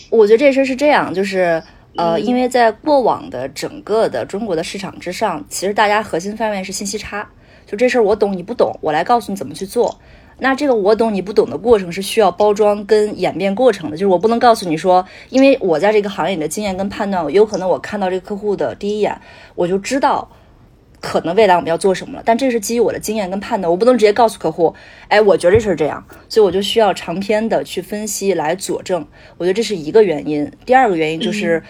[0.08, 1.62] 我觉得这事儿是这样，就是
[1.96, 7.28] 呃，因为在过往的整个的中国的市场之上，其实大家核心范围是信息差。
[7.66, 10.00] 就这事儿我懂你不懂，我来告诉你怎么去做。
[10.40, 19.20] 那这个我懂你不懂的过程是需要包装跟演变过程的，就是我不能告诉你说，因为我在这个行业里的经验跟判断，有可能我看到这个客户的第一眼，
[19.54, 20.28] 我就知道
[21.00, 22.22] 可能未来我们要做什么了。
[22.24, 24.74] 但这是基于我的经验跟判断，我不能直接告诉客户，
[25.08, 29.06] 哎，我觉得这事这样，所以我就需要长篇的去分析来佐证。
[29.36, 30.50] 我觉得这是一个原因。
[30.64, 31.62] 第二个原因就是。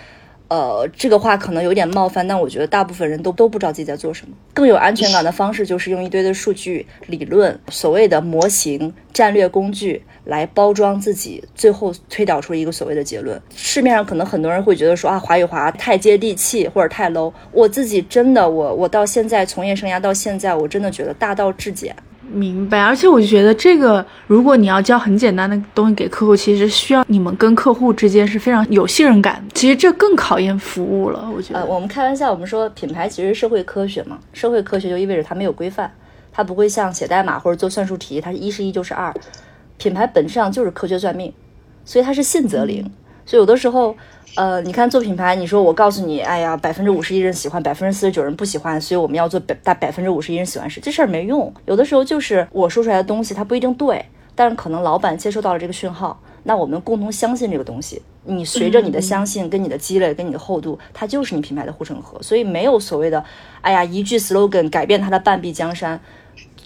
[0.50, 4.34] 呃，这个话可能有点冒犯，但我觉得大部分人都都不知道自己在做什么。
[4.52, 13.40] 更有安全感的方式就是用一堆的数据、理论、所谓的模型、战略工具来包装自己，最后推导出一个所谓的结论。
[13.54, 17.32] 市面上可能很多人会觉得说啊，华与华太接地气或者太 low。
[17.52, 21.94] 我自己真的，我我到现在从业生涯到现在，我真的觉得大道至简。
[22.32, 29.44] 明白，而且我就觉得这个，如果你要教很简单的东西给客户，其实需要你们跟客户之间是非常有信任感。
[29.54, 31.60] 其实这更考验服务了，我觉得。
[31.60, 35.92] 呃，我们开玩笑，我们说品牌其实社会科学嘛，社会科学就意味着它没有规范，
[36.32, 39.14] 它不会像写代码或者做算术题，它是一是一就是二。
[39.76, 41.32] 品牌本质上就是科学算命，
[41.84, 42.90] 所以它是信则灵。
[43.26, 43.96] 所以有的时候。
[44.36, 51.52] 呃，你看做品牌，你说我告诉你，哎呀，百分之五十一人喜欢，百分之四十九人不喜欢，所以我们要做百大百分之五十一人喜欢事，这事儿没用。
[51.66, 58.00] 有的时候就是我说出来的东西它不一定对，但是可能老板接收到了这个讯号，那我们共同相信这个东西。
[58.24, 62.22] 你随着你的相信跟你的积累跟你的厚度，它就是你品牌的护城河。
[62.22, 63.24] 所以没有所谓的，
[63.62, 66.00] 哎呀，一句 slogan 改变它的半壁江山，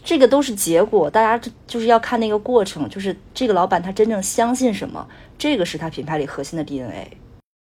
[0.04, 1.08] 这个都是结果。
[1.08, 7.16] 大家就是要看那个过程，就是这个老板他真正相信什么，这个是他品牌里核心的 DNA。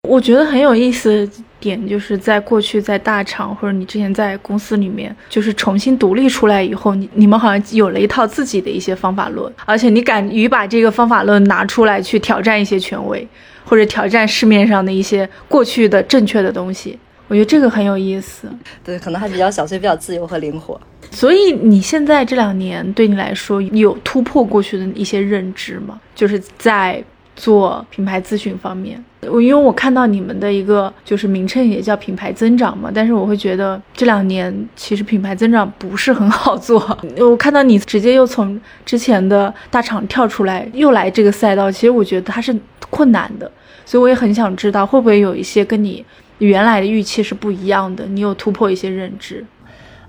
[0.07, 13.27] 我觉得很有意思的点，就是在过去在大厂或者你之前在公司里面，就是重新独立出来以后，你你们好像有了一套自己的一些方法论，而且你敢于把这个方法论拿出来去挑战一些权威，
[13.65, 16.97] 或者挑战市面上的一些过去的正确的东西。
[17.27, 18.49] 我觉得这个很有意思。
[18.83, 20.79] 对，可能还比较小，所以比较自由和灵活。
[21.11, 25.99] 所以你现在这两年对你来说有突破过去的一些认知吗？
[26.15, 27.03] 就是在。
[27.39, 36.77] 做品牌咨询方面，我因为我看到你们的一个就是名称也叫品牌增长嘛，但是我会觉得这两年其实品牌增长不是很好做。
[37.17, 42.53] 我看到你直接又从之前的大厂跳出来，又来这个赛道，其实我觉得它是
[42.89, 43.49] 困难的，
[43.85, 46.05] 所以我也很想知道会不会有一些跟你
[46.39, 49.45] 原来的预期是不一样的，你有突破一些认知。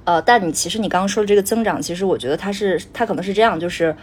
[0.03, 3.95] 呃，但你其实你刚刚说的这个增长，其实我觉得它是它可能是这样，就是。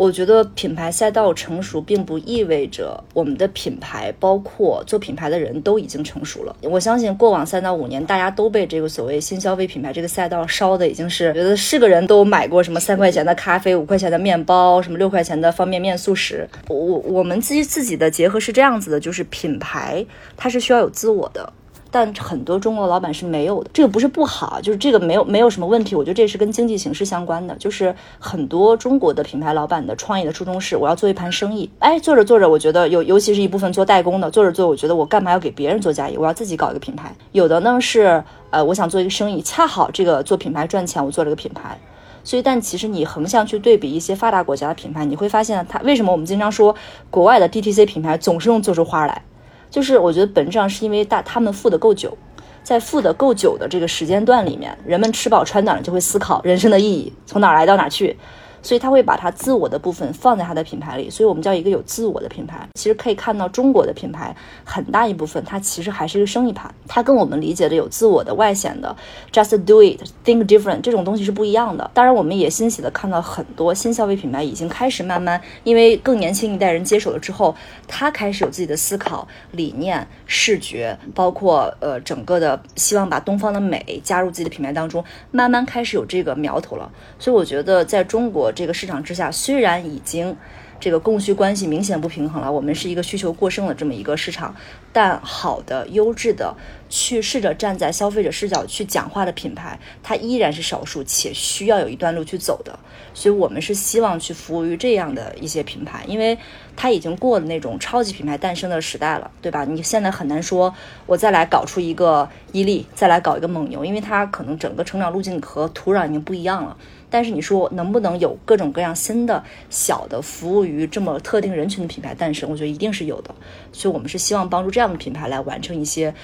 [0.00, 6.56] 我觉得品牌赛道成熟，并不意味着我们的品牌，包括做品牌的人都已经成熟了。
[6.62, 16.48] 我相信过往三到五年，大家都被这个所谓新消费品牌这个赛道烧的已经是觉得是个人都买过什么三块钱的咖啡、五块钱的面包、什么六块钱的方便面、速食。
[16.68, 20.02] 我我们自己自己的结合是这样子的，就是品牌
[20.34, 21.52] 它是需要有自我的。
[21.90, 25.94] 但很多中国老板是没有的，这个不是不好，就是这个没有没有什么问题。
[25.94, 31.68] 我觉得这是跟经济形势相关的，就是很多中国的品牌老板的创业的初衷是我要做一盘生意。
[31.78, 36.16] 哎，做着做着，我觉得有，尤其是一部分做代工的，做着做，我觉得我干嘛要给别人做嫁衣？
[36.16, 37.14] 我要自己搞一个品牌。
[37.32, 41.78] 有的呢是，呃，我想做一个生意，恰好这个做品牌赚钱，我做了个品牌。
[42.22, 46.74] 所以，但其实你横向去对比一些发达国家的品牌，你会发现它为什么我们经常说
[47.08, 49.22] 国外的 DTC 品牌总是能做出花来，
[49.70, 52.16] 就是我觉得本质上是因为大他们富的够久，
[52.62, 58.16] 在富的够久的这个时间段里面，人们吃饱穿暖了就会思考人生的意义，从哪儿来到哪儿去。
[58.62, 62.68] 所以他会把他自我的部分放在他的品牌里，所以我们叫一个有自我的品牌。
[62.74, 68.94] 其实可以看到中国的品牌很大一部分，它其实还是一个生意盘，它跟我们理解的有自我的外显的
[69.32, 71.90] just do it think different 这种东西是不一样的。
[71.94, 77.54] 当然，我们也欣喜的看到很多新消费品牌已经开始慢慢，因为更年轻一代人接手了之后，
[77.88, 86.90] 他开始有自己的思考理念、视觉，包括呃整个的希望把东方的美加入自己的品牌当中，慢慢开始有这个苗头了。
[87.18, 88.49] 所以我觉得在中国。
[88.52, 90.36] 这个市场之下，虽然已经
[90.78, 94.54] 这个供需关系明显不平衡了，我们是一个需求过剩的这么一个市场，
[94.92, 96.54] 但好的、优质的，
[96.88, 102.78] 去试着站在消费者视角去讲话的品牌，它依然是少数，且需要有一段路去走的。
[103.12, 106.38] 所以，我们是希望去服务于这样的一些品牌，因为
[106.76, 109.66] 它已经过了那种超级品牌诞生的时代了，对吧？
[109.66, 110.72] 你现在很难说，
[111.04, 116.74] 我再来搞出一个伊利，再来搞一个蒙牛，因为它可能整个成长路径和土壤已经不一样了。
[117.10, 122.48] 但是你说能不能有各种各样新的小的服务于这么特定人群的品牌诞生？
[122.48, 123.34] 我觉得一定是有的。
[123.72, 126.14] 所以我们是希望帮助这样的品牌来完成一些，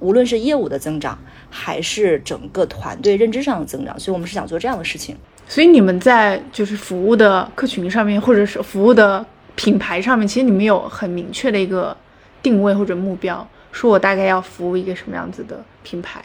[0.00, 3.98] 无论是业务的增长，还是整个团队认知上的增长。
[3.98, 5.16] 所以我们是想做这样的事情。
[5.48, 9.24] 所以你们在就是服务的客群上面，或者是服务的
[9.56, 11.96] 品牌上面，其实你们有很明确的一个
[12.42, 16.24] 定位或者目标，说我大概要服务一个什么样子的品牌。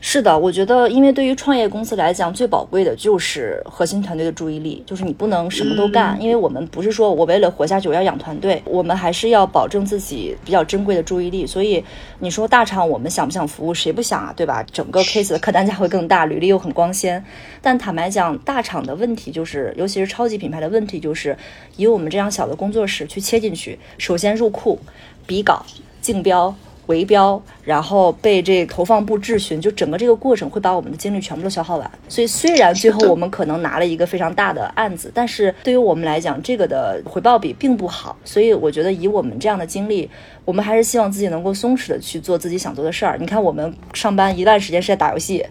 [0.00, 11.44] 是的，我觉得，因为对于创业公司来讲，最宝贵的就是核心团队的注意力，就是你不能什么都干，因为我们不是说我为了活下去我要养团队，我们还是要保证自己比较珍贵的注意力。
[11.44, 11.82] 所以
[12.20, 13.74] 你说大厂我们想不想服务？
[13.74, 14.64] 谁不想啊，对吧？
[14.72, 17.22] 整个 case 的客单价会更大，履历又很光鲜。
[17.60, 21.36] 但坦白讲，大厂的问题就是，尤其是超级品牌的问题就是，
[21.76, 24.78] 以我们这样小的工作室去切进去，首先入库、
[25.26, 25.66] 比稿、
[26.00, 26.54] 竞标。
[26.88, 31.90] 围标，然后被这投放部质询，就整个这个过程会把我们的精力全部都消耗完。
[32.08, 38.16] 所以虽然最后我们可能拿了一个非常大的案子，但是对于我们来讲，这个的回报比并不好。
[38.24, 40.10] 所以我觉得以我们这样的经历，
[40.44, 43.16] 我们还是希望自己能够松弛的去做自己想做的事儿。
[43.18, 45.44] 你看，我们上班一段时间是在打游戏，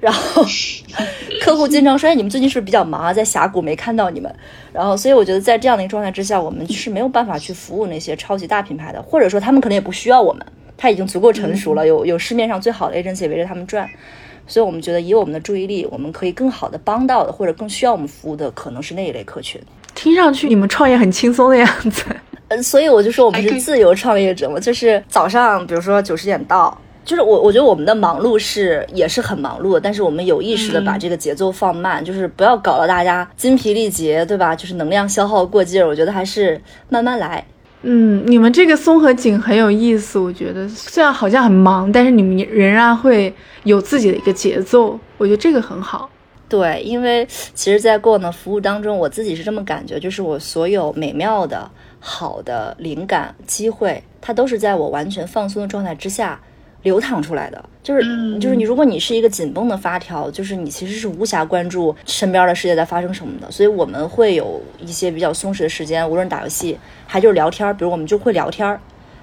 [0.00, 0.44] 然后
[1.40, 3.12] 客户经常说：“哎，你们最近是不是比较忙啊？
[3.12, 4.34] 在峡谷没看到你们。”
[4.72, 10.44] 然后，所以我觉得在这样的一个状态之下，我们是没有办法去服务那些超级大品牌的，或者说他们可能也不需要我们。
[10.82, 13.86] 它已经足够成熟了，有有市面上最好的 agency 围着他们转，
[14.46, 19.60] 所以我们觉得以我们的注意力，我们可以更好的帮到的，或者更需要我们服务的，可能是那一类客群。
[19.94, 22.04] 听上去你们创业很轻松的样子，
[22.48, 34.56] 呃，所以我就说我们是自由创业者嘛，就是早上比如说九十点到，就是我我觉得我们的忙碌是也是很忙碌的，但是我们有意识的把这个节奏放慢，就是不要搞得大家筋疲力竭，对吧？
[34.56, 37.44] 就是能量消耗过劲儿，我觉得还是慢慢来。
[37.82, 46.10] 嗯，你们这个松和紧很有意思，我觉得虽然好像很忙，但是你们仍然会有自己的一个节奏，我觉得这个很好。
[46.46, 56.40] 对，因为其实，在过往的服务当中，我自己是这么感觉，就是我所有美妙的、好的灵感、机会，它都是在我完全放松的状态之下。
[56.82, 58.02] 流淌出来的，就是
[58.38, 63.50] 就是你，如果你是一个紧绷的发条，就是你其实是无暇关注身边的世界在发生什么的。
[63.50, 68.78] 所以我们会有一些比较松弛的时间，无论打游戏还就是聊天，比如我们就会聊天。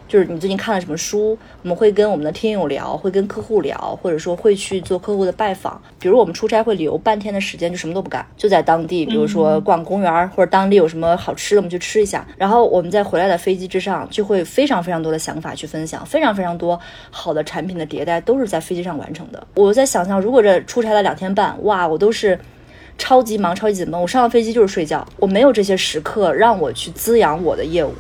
[0.08, 1.38] 就是你最近看了什么书？
[1.64, 5.82] 我们会跟我们的听友聊，会跟客户聊，或者说会去做客户的拜访。
[6.00, 12.26] 比如我们出差会留半天的时间，就什么都不干，就在当地，比如说逛公园，或者当地有什么好吃的，我们去吃一下。
[12.38, 16.80] 然后我们在回来的飞机之上，就会非常非常多的想法去分享，非常非常多
[17.12, 19.46] 好的产品的迭代都是在飞机上完成的。
[19.56, 22.40] 我在想象，如果这出差了两天半，哇，我都是
[22.98, 27.94] 超级忙、超级紧绷，我上了飞机就是睡觉，我没有这些时刻让我去滋养我的业务。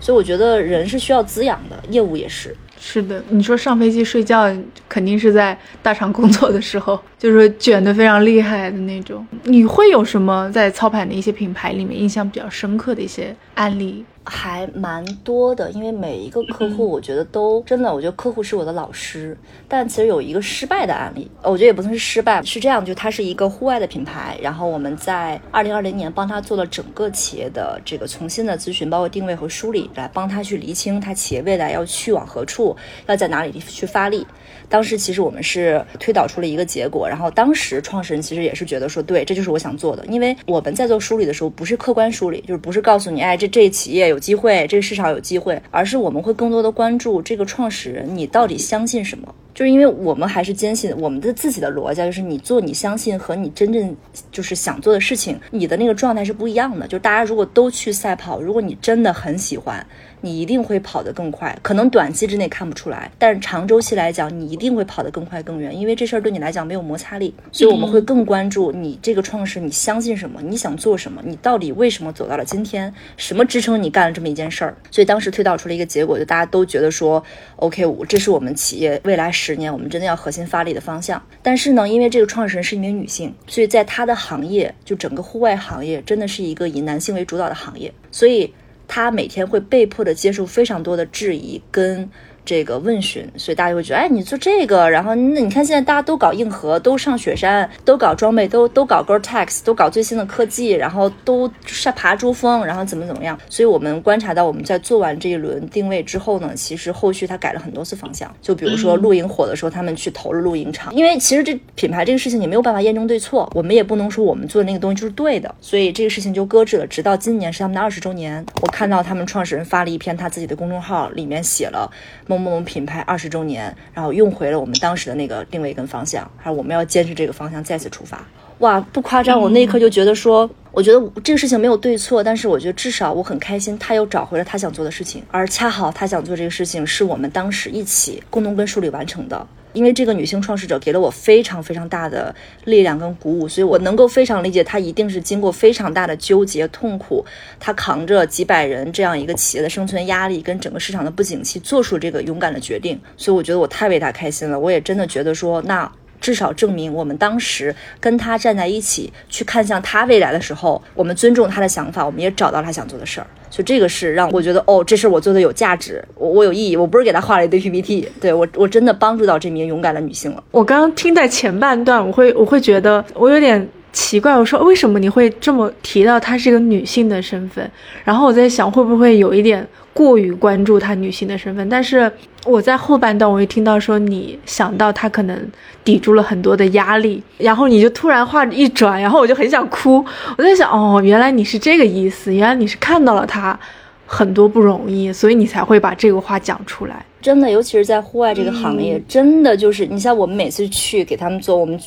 [0.00, 2.56] 所以我觉得人是需要滋养的，业务也是。
[2.80, 4.50] 是的，你说上飞机睡觉，
[4.88, 9.24] 肯定是在大厂工作的时候，就是卷得非常厉害的那种。
[9.44, 14.02] 你会有什么在操盘的一些品牌里面印象比较深刻的一些案例？
[14.22, 19.36] 还蛮多的，因为每一个客户，我觉得都真的，我觉得客户是我的老师。
[19.66, 34.24] 但其实有一个失败的案例，我觉得也不算是失败，是这样，就它是一个户外的品牌，然后我们在二零二零年帮他做了整个企业的这个重新的咨询，包括定位和梳理，来帮他去厘清他企业未来要去往何处，要在哪里去发力。
[34.70, 40.06] 当时其实我们是推导出了一个结果，然后当时创始人其实也是觉得说，对，这就是我想做的。
[40.06, 49.34] 因为我们在做梳理的时候，不是客观梳理，就是不是告诉你，哎，这这企业有机会，这个市场有机会，而是我们会更多的关注这个创始人，你到底相信什么。
[49.52, 53.94] 就是因为我们还是坚信我们的自己的逻辑，就是你做你相信和你真正
[54.30, 56.86] 就是想做的事情，你的那个状态是不一样的。
[56.86, 59.84] 就是大家如果都去赛跑，如果你真的很喜欢。
[60.20, 74.76] 你一定会跑得更快，可能短期之内看不出来，但是长周期来讲，你一定会跑得更快更远，因为这事儿对你来讲没有摩擦力，所以我们会更关注你这个创始，你相信什么，你想做什么，你到底为什么走到了今天，什么支撑你干了这么一件事儿？
[74.90, 77.22] 所以当时推导出了一个结果，就大家都觉得说
[77.56, 81.22] ，OK，这是我们企业未来十年我们真的要核心发力的方向。
[81.42, 88.52] 但是呢，因为这个创始人是一名女性，所以在她的行业，就整个户外行业真的是一个以男性为主导的行业，所以。
[88.92, 92.10] 他每天会被迫的接受非常多的质疑跟。
[92.44, 103.38] 这个问询，所以大家会觉得，哎，你做这个，然后那你看现在大家都搞硬核，都上雪山，都搞装备，都都搞 Gore-Tex，都搞最新的科技，然后都上爬珠峰，然后怎么怎么样。
[103.48, 108.34] 所以我们观察到，我们在做完这一轮定位之后呢，其实后续他改了很多次方向。
[108.42, 116.86] 就比如说露营火的时候，他们去投了露营场，因为其实这品牌这个事情你没有办法验证对错，我们也不能说我们做的那个东西就是对的，所以这个事情就搁置了。
[116.86, 121.90] 直到今年是他们的二十周年，我看到他们创始人发了一篇他自己的公众号，里面写了。
[122.30, 128.24] 某某某品牌二十周年，然后用回了我们当时的那个定位跟方向，还有我们要坚持这个方向再次出发。
[128.58, 139.44] 哇，不夸张，我那一刻就觉得说，我觉得这个事情没有对错，但是我觉得至少我很开心，他又找回了他想做的事情，而恰好他想做这个事情是我们当时一起共同跟梳理完成的。
[139.72, 147.24] 因为这个女性创始者给了我非常非常大的力量跟鼓舞，所以我能够非常理解她一定是经过非常大的纠结痛苦，
[147.58, 153.00] 她扛着几百人这样一个企业的生存压力跟整个市场的不景气，做出这个勇敢的决定。
[153.16, 155.90] 所以我觉得我太为她开心了，我也真的觉得说，那
[156.20, 163.26] 至少证明我们当时跟他站在一起去看向他未来的时候，我们尊重他的想法，我们也找到他想做的事儿。
[163.50, 170.44] 所以这个是让我觉得哦，这事儿我做的有价值，我我有意义，我不是给他画了一堆 PPT， 对我我真的帮助到这名勇敢的女性了。
[170.50, 173.68] 我刚刚听在前半段，我会我会觉得我有点。
[173.92, 177.68] 奇怪，我说为什么你会这么提到她是一个女性的身份？
[178.04, 181.68] 然后我在想会不会有一点过于关注她女性的身份？
[181.68, 182.10] 但是
[182.44, 185.36] 我在后半段我会听到说你想到她可能
[185.82, 190.04] 抵住了很多的压力，然后你就突然话一转，然后我就很想哭。
[190.38, 193.58] 我在想哦，原来你是这个意思，原来你是看到了她
[194.06, 197.04] 很多不容易，所以你才会把这个话讲出来。
[197.20, 201.78] 真的，尤其是在户外这个行业，真的就是你像我们每次去给他们做，我们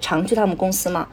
[0.00, 1.06] 常去他们公司嘛。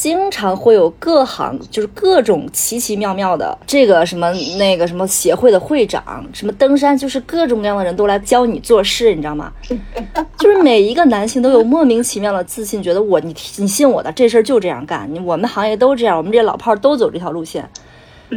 [0.00, 9.52] 经常会有各行，就是各种奇奇妙妙的这个什么那个什么协会的会长，什么登山，就是各种各样的人都来教你做事，你知道吗？
[10.38, 15.06] 就是每一个男性都有莫名其妙的自信，觉得我你你信我的，这事儿就这样干。
[15.22, 17.68] 我们行业都这样，我们这老炮儿都走这条路线。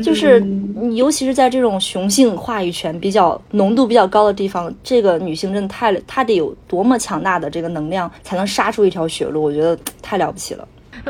[0.03, 0.45] 就是
[0.91, 9.41] 尤其是在这种雄性话语权比较浓度比较高的地方，这个女性真的太她得有多么强大的这个能量，才能杀出一条血路？
[9.41, 10.68] 我觉得太了不起了。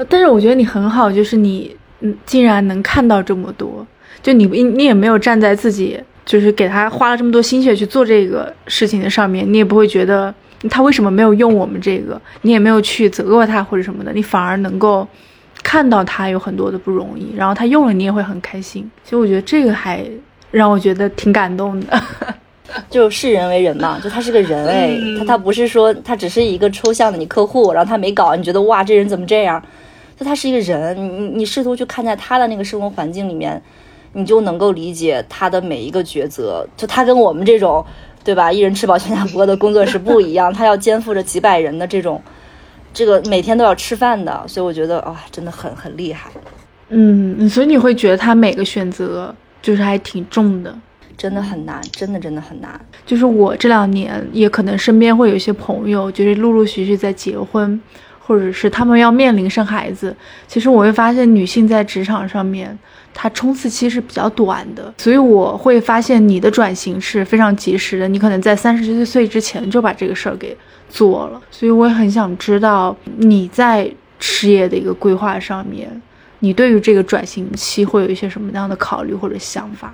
[0.09, 3.85] 但是我觉得你很好，就是你，嗯，竟然能看到这么多，
[4.21, 10.33] 就你，你也没有站在自己，就是给他花了这么多心血去做这个事情的上面，你也不会觉得
[10.69, 15.07] 他为什么没有用我们这个，你也没有去责怪他或者什么的，你反而能够
[15.61, 18.89] 看到他有很多的不容易，然后他用了你也会很开心。
[19.03, 20.03] 其实我觉得这个还
[20.51, 22.03] 让我觉得挺感动的，
[22.89, 29.61] 就视人为人嘛，就他是个人哎，他他不是说他只是一个抽象的你客户，然后他没搞，你觉得哇这人怎么这样？
[30.18, 33.61] 就他是一个人，你你试图去看在他的那个生活环境里面，
[34.14, 36.66] 你就能够理解他的每一个抉择。
[36.78, 37.84] 就他跟我们这种，
[38.24, 38.51] 对吧？
[38.51, 42.22] 一人吃饱全家不饿的工作是不一样，他要肩负着几百人的这种，
[42.93, 46.30] 这个每天都要吃饭的，所以我觉得哇，真的很很厉害。
[46.89, 49.34] 嗯，所以你会觉得他每个选择
[49.64, 50.78] 就是还挺重的，
[51.18, 52.80] 真的很难，真的真的很难。
[53.03, 57.82] 就是我这两年也可能身边会有一些朋友，就是陆陆续续在结婚。
[58.26, 60.15] 或者是他们要面临生孩子，
[60.47, 62.78] 其实我会发现女性在职场上面，
[63.13, 70.55] 她冲刺期是比较短的，所以我会发现你的转型是非常及时的，你可能在三十岁之前就把这个事儿给
[70.89, 76.01] 做了，所以我也很想知道你在事业的一个规划上面，
[76.39, 79.93] 你对于这个转型期会有一些什么样的考虑或者想法？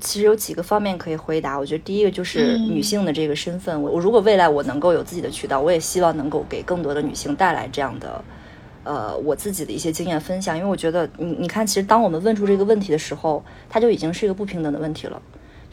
[0.00, 1.58] 其实有几个方面可以回答。
[1.58, 3.80] 我觉得第一个就是女性的这个身份。
[3.82, 8.24] 我我如果未来我能够有自己的渠道，我也希望能够给更多的女性带来这样的，
[8.84, 10.56] 呃，我自己的一些经验分享。
[10.56, 15.20] 因为我觉得，你你看，其实当我们问出这个问题的时候，它就已经是一个不平等的问题了。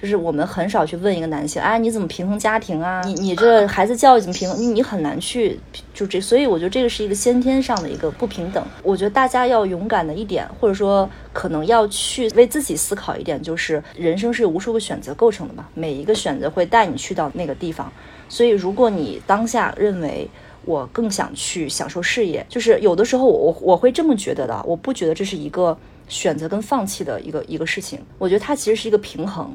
[0.06, 3.02] 就是我们很少去问一个男性，哎，你怎么平衡家庭啊？
[3.06, 4.62] 你你这孩子教育怎么平衡？
[4.62, 5.60] 你你很难去
[5.96, 8.64] 就这，所以我觉得这个是一个先天上的一个不平等。
[8.84, 17.92] 我觉得大家要勇敢的一点，或者说可能要去为自己思考一点，就是人生是由无数个选择构成的嘛，每一个选择会带你去到那个地方。
[18.30, 20.30] 所以如果你当下认为
[20.66, 25.76] 我更想去享受事业，就是有的时候我我会这么觉得的，我不觉得这是一个
[26.08, 29.52] 选择跟放弃的一个一个事情，我觉得它其实是一个平衡。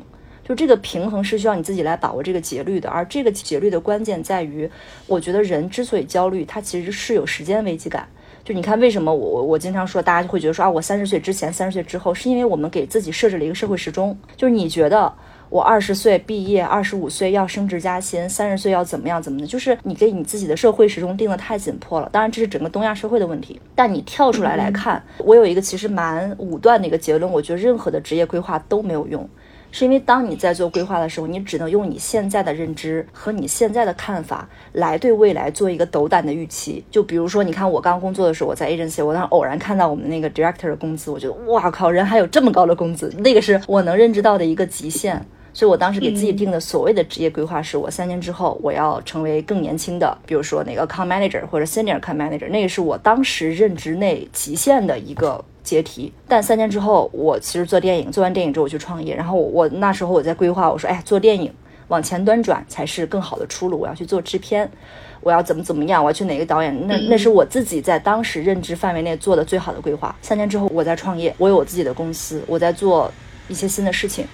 [0.51, 4.69] 就这个平衡是需要你自己来把握这个节律的，而这个节律的关键在于，
[5.07, 8.09] 我觉得人之所以焦虑，他其实是有时间危机感。
[8.43, 15.13] 就你看，为什么我我我经常说，大家就会觉得说啊，我三十岁之前，三十岁之后，是因为我们给自己设置了一个社会时钟，就是你觉得
[15.51, 22.09] 我二十岁毕业，二十五岁要升职加薪，三十岁要怎么样怎么的，就是你给你自己的社会时钟定的太紧迫了。
[22.11, 23.61] 当然，这是整个东亚社会的问题。
[23.77, 29.29] 但你跳出来来看，我有一个其实蛮武断的一个结论，我觉得任何的职业规划都没有用。
[29.73, 36.85] 是因为当你在做规划的时候，你只能用你现在的认知和你现在的看法来对未来做一个斗胆的预期。
[36.91, 45.25] 就比如说，你看我刚工作的时候，我在 agency，我当时偶然看到我们那个 director 的工资，我觉得哇靠，人还有这么高的工资，那个是我能认知到的一个极限。
[45.53, 55.45] 所以我当时给自己定的所谓的职业规划是，我三年之后我要成为更年轻的，比如说哪个 account manager 或者 senior account manager，那个是我当时认知内极限的一个。
[55.63, 61.53] 阶梯，但三年之后，我其实做电影，做完电影之后我去创业，然后我那时候我在规划，我说，哎，做电影
[61.89, 64.71] 往前端转才是更好的出路，我要去做制片，
[65.21, 70.15] 我要怎么怎么样，我要去哪个导演，那那是我自己在当时认知范围内做的最好的规划。
[70.23, 73.11] 三年之后，我在创业，我有我自己的公司，我在做
[73.49, 74.25] 一些新的事情，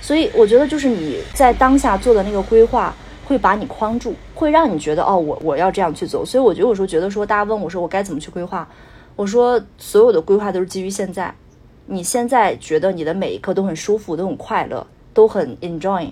[0.00, 2.94] 所以我觉得就是你在当下做的那个规划
[3.26, 6.24] 会把你框住，会让你觉得哦，我我要这样去走。
[6.24, 8.66] 所以我觉得有时候觉得说，大家问我说我该怎么去规划。
[9.16, 11.34] 我说，所有的规划都是基于现在，
[11.86, 16.10] 你现在觉得你的每一刻都很舒服，都很快乐，都很 enjoy，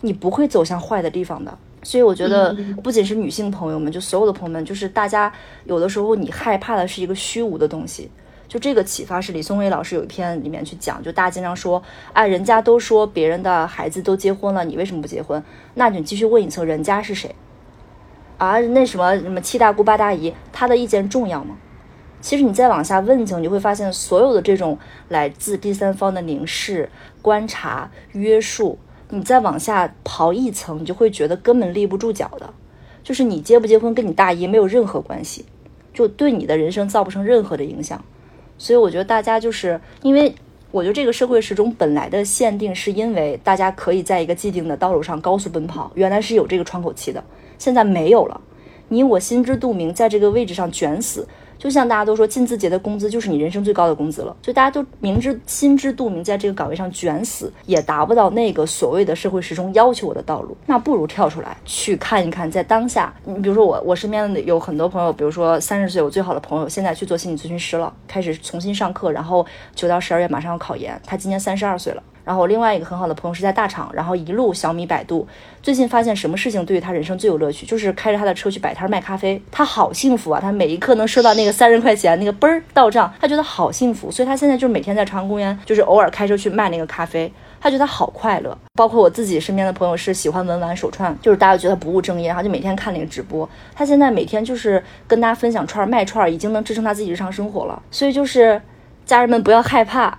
[0.00, 1.56] 你不会走向坏的地方的。
[1.82, 5.32] 所以我觉得，不仅是女性朋友们，就所有的朋友们，就是大家
[5.64, 8.10] 有的时候你害怕的是一个虚无的东西。
[8.48, 11.80] 就这个启发是李松蔚老师有一篇里面去讲，就大家经常说，
[12.12, 15.40] 哎，人家都说别人的孩子都结婚了，你为什么不结婚？
[15.74, 17.32] 那你继续问一层，人家是谁？
[18.38, 21.56] 啊，那什么什么七大姑八大姨，他的意见重要吗？
[22.20, 26.88] 其实你再往下问一层，你会发现所有的这种来自第三方的凝视、
[27.22, 32.52] 观察、约束，你再往下刨一层，你就会觉得根本立不住脚的。
[33.02, 35.46] 就是你结不结婚跟你大姨没有任何关系，
[35.94, 38.04] 就对你的人生造不成任何的影响。
[38.58, 40.34] 所以我觉得大家就是因为，
[40.70, 47.24] 我觉得这个社会时钟本来的限定是因为大家可以在一个既定的道路上高速奔跑，原来是有这个窗口期的，
[47.58, 48.38] 现在没有了。
[48.88, 51.26] 你我心知肚明，在这个位置上卷死。
[51.60, 69.44] 就像大家都说，进字节的工资就是你人生最高的工资了，所以大家都明知心知肚明，在这个岗位上卷死，也达不到那个所谓的社会时钟要求我的道路，那不如跳出来去看一看，在当下，你比如说我，我身边的有很多朋友，比如说三十岁，我最好的朋友现在去做心理咨询师了，开始重新上课，然后
[69.74, 72.02] 九到十二月马上要考研，他今年三十二岁了。
[72.30, 75.26] 然后另外一个很好的朋友是在大厂，然后一路小米百度，
[75.60, 80.38] 最近发现什么事情对于他人生最有乐趣，就是开着他的车去摆摊卖咖啡，他好幸福啊！
[80.40, 88.56] 他每一刻能收到那个三十块钱，那个嘣儿到账，他觉得好幸福，所以他现在就是每天在朝阳公园，就是偶尔开车去卖那个咖啡，他觉得好快乐。
[88.74, 97.82] 包括我自己身边的朋友是喜欢文玩手串，就是大家觉得不务正业，然后就每天看那个直播，他现在每天就是跟大家分享串儿卖串儿，已经能支撑他自己日常生活了。
[97.90, 98.62] 所以就是
[99.04, 100.16] 家人们不要害怕。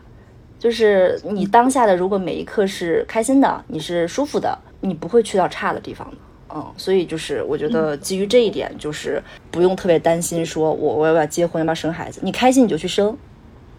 [0.62, 6.18] 就是你当下的，如果每一刻是开心的，你是舒服的，你不会去到差的地方的，
[6.54, 13.18] 嗯，所以就是我觉得基于这一点，就是不用特别担心，说我我要不要结婚，要不要生孩子，你开心你就去生，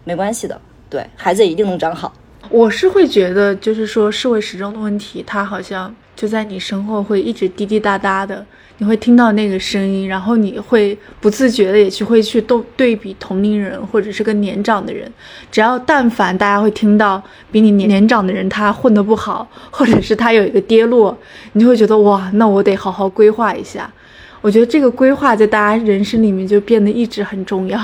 [0.03, 0.59] 没关系的，
[0.89, 2.13] 对孩子也一定能长好。
[2.49, 8.45] 我是会觉得，就是说社会时钟的问题，它好像就在你身后会一直滴滴答答的。
[8.77, 15.11] 你会听到那个声音，然后你会不自觉的也去会去对对比同龄人或者是个年长的人，
[15.51, 17.21] 只要但凡大家会听到
[17.51, 21.15] 比你年年长的人他混得不好，或者是他有一个跌落，
[21.51, 23.91] 你就会觉得哇，那我得好好规划一下。
[24.39, 27.79] 我觉得这个规划在大家人生里面就变得一直很重要。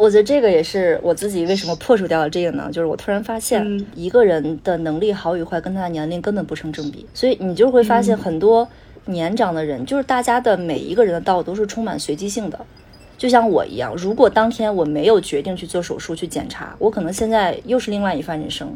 [0.00, 2.70] 我觉得这个也是我自己为什么破除掉了这个呢？
[2.72, 8.68] 就是我突然发现，一个人的能力好与坏跟他的年龄根本不成正比，所以你就会发现很多。
[9.06, 12.64] 年长的人，就是大家的每一个人的道路都是充满随机性的，
[13.18, 13.92] 就像我一样。
[13.96, 18.72] 如果当天我没有决定去做手术去检查，我可能现在又是另外一番人生。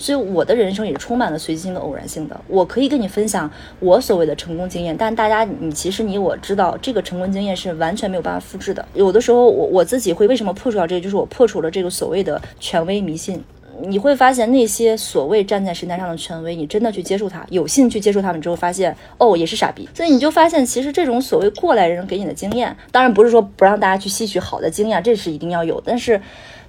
[0.00, 2.40] 所以我的人生也是充满了随机性的偶然性的。
[2.48, 3.48] 我可以跟你分享
[3.78, 8.84] 我所谓的成功经验，但大家你其实你我知道这个成功经验是完全没有办法复制的。
[8.94, 13.44] 有的时候我我自己会为什么破除掉这个，就是我破除了这个所谓的权威迷信。
[13.82, 19.88] 你会发现那些所谓站在神坛上的权威，你真的去接触他，有兴趣接触他们之后，发现哦也是傻逼。
[19.94, 25.82] 所以你就发现，其实这种所谓过来人给你的经验，当然不是说不让大家去吸取好的经验，这是一定要有。
[25.82, 26.20] 但是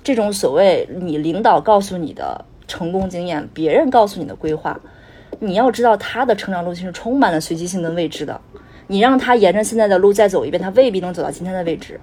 [0.01, 4.79] 这种所谓你领导告诉你的成功经验，别人告诉你的规划，
[5.39, 8.39] 你要知道他的成长路径是充满了随机性跟未知的。
[8.87, 11.99] 你让他沿着现在的路再走一遍，他未必能走到今天的位置。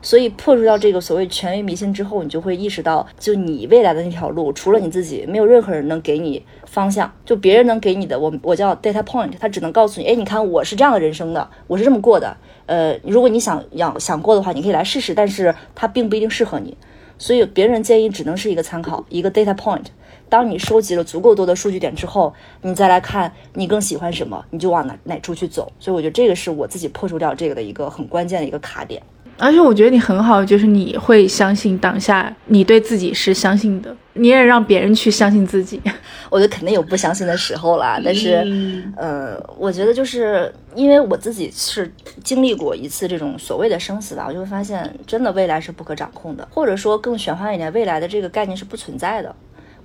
[0.00, 7.12] 所以破除掉这个所谓权威迷信之后，你就会意识到，就你未来的那条路，除了你自己，没有任何人能给你方向。
[7.26, 12.34] 就别人能给你的，我我叫 data point，他只能告诉你，哎，你看我是这样的人生的，我是这么过的。
[12.66, 16.76] 呃，如果你想要想过的话，你可以来试试，但是它并不一定适合你。
[17.18, 19.86] 所以别人建议只能是一个参考，一个 data point。
[20.28, 25.72] 当你收集了足够多的数据点之后，你再来看你更喜欢什么，你就往哪哪处去走。
[25.78, 29.02] 所以我觉得这个是我自己破除掉这个的一个很关键的一个卡点。
[29.38, 35.78] 而且我觉得你很好，就是你会相信当下，你对自己是相信的，你也让别人去相信自己。
[36.30, 41.92] 我觉得肯定有不相信的时候啦，但是，呃，我觉得就是因为我自己是
[42.24, 49.36] 经历过一次这种所谓的生死吧，我就会发现，真的未来是不可掌控的，或者说更玄幻一点，未来的这个概念是不存在的，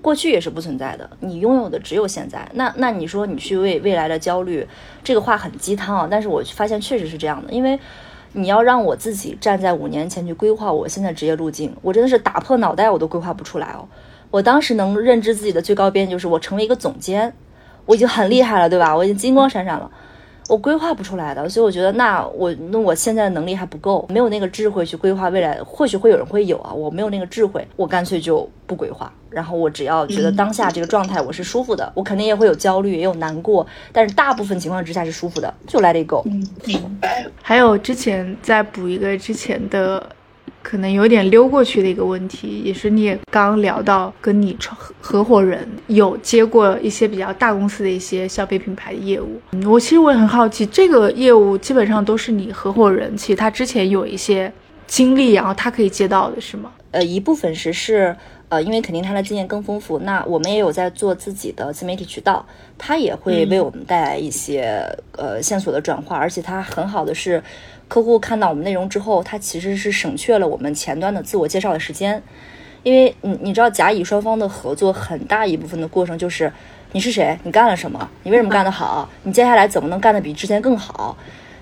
[0.01, 2.47] 过去也是不存在的，你拥有的只有现在。
[2.53, 4.67] 那那你说你去为未来的焦虑，
[5.03, 7.79] 这个话很鸡汤啊，但是我发现确实是这样的，因为。
[8.33, 13.85] 你要让我自己站在五年前去规划我现在职业路径，我真的是打破脑袋我都规划不出来哦。
[14.29, 17.33] 我当时能认知自己的最高边就是我成为一个总监，
[17.85, 18.95] 我已经很厉害了，对吧？
[18.95, 19.91] 我已经金光闪闪了。
[20.47, 25.59] 我规划不出来的，所以我觉得那我那我现在的能力还不够，没有那个智慧去规划未来。
[25.63, 29.11] 或许会有人会有啊，我没有那个智慧，我干脆就不规划。
[29.29, 36.21] 然后我只要觉得当下这个状态我是舒服的，我肯定也会有焦虑，也有难过，但是大部分情况之下是舒服的，就 let it go。
[36.65, 37.25] 明白。
[37.41, 40.05] 还有之前再补一个之前的。
[40.61, 49.41] 可能有点溜过去的一个问题，也是你也刚聊到，跟你合合伙人有接过一些比较大公司的一些消费品牌的业务。
[49.65, 54.51] 我其实我也很好奇，这个业务基本上都是你合伙人，其实他之前有一些
[54.85, 56.71] 经历，然后他可以接到的是吗？
[56.91, 58.15] 呃，一部分是是，
[58.49, 59.97] 呃，因为肯定他的经验更丰富。
[59.99, 62.45] 那我们也有在做自己的自媒体渠道，
[62.77, 67.41] 他也会为我们带来一些呃线索的转化，而且他很好的是。
[67.91, 72.23] 客户看到我们内容之后，他其实是省去了我们前端的自我介绍的时间，
[72.83, 76.49] 因为你你知道甲乙双方的合作很大一部分的过程就是
[76.93, 81.17] 你是谁，你干了什么，你为什么干得好，你接下来怎么能干得比之前更好？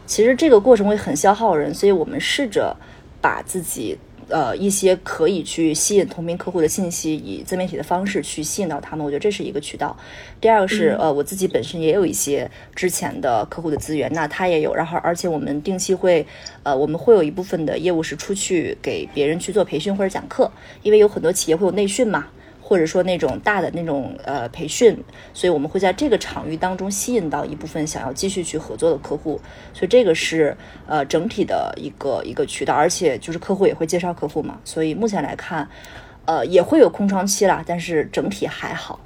[0.05, 2.77] 其实这个过程会很消耗人，所以我们试着
[3.19, 3.97] 把自己。
[4.29, 9.95] 呃，一些可以去吸引同频客户的信息，以自媒体的方式去吸引到他们，我觉得这是一个渠道。
[10.39, 16.25] 第二个是，呃，我自己本身也有一些之前的客户的资源，那他也有，然后而且我们定期会，
[16.63, 20.51] 呃，我们会有一部分的业务是出去给别人去做培训或者讲课，
[20.83, 22.27] 因为有很多企业会有内训嘛。
[22.69, 24.95] 或者说那种大的那种呃培训，
[25.33, 29.41] 所以我们会在这个场域当中吸引到一部分想要继续去合作的客户，
[29.73, 30.55] 所以这个是
[30.85, 35.67] 呃整体的一个一个渠道，而且就是客户也会介绍客户嘛，所以目前来看，
[36.25, 38.99] 呃也会有空窗期啦，但是整体还好。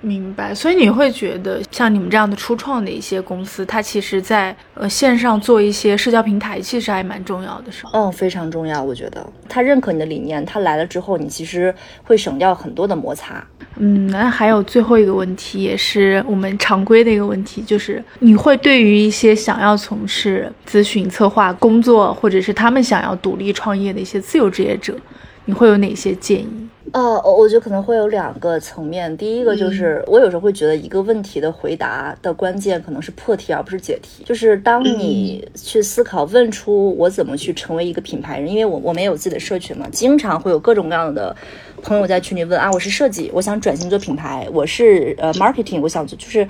[0.00, 7.90] 明白，所以你会觉得像你们这样的初创的一些公司，它其实，在呃线上做一些社交平台，其实还蛮重要的，是吗？
[7.94, 8.82] 嗯，非常重要。
[8.82, 11.74] 我觉得他认可你的理念，他来了之后，你其实
[12.04, 13.44] 会省掉很多的摩擦。
[13.78, 24.94] 嗯，那还有最后一个问题，也是我们常规的一个问题，就是你会对于一些想要从事咨询策划工作，或者是他们想要独立创业的一些自由职业者。
[25.46, 26.68] 你会有哪些建议？
[26.92, 29.14] 呃，我我觉得可能会有两个层面。
[29.16, 34.22] 第一个就是，我有时候会觉得一个问题的回答的关键可能是破题而不是解题。
[34.24, 41.34] 就是当你去思考问出我怎么去成为一个品牌人，因为我我们也有自己的社群嘛，经常会有各种各样的
[41.82, 46.46] 朋友在群里问啊，我是设计，我想转型做品牌；我是呃 marketing，我想做就是。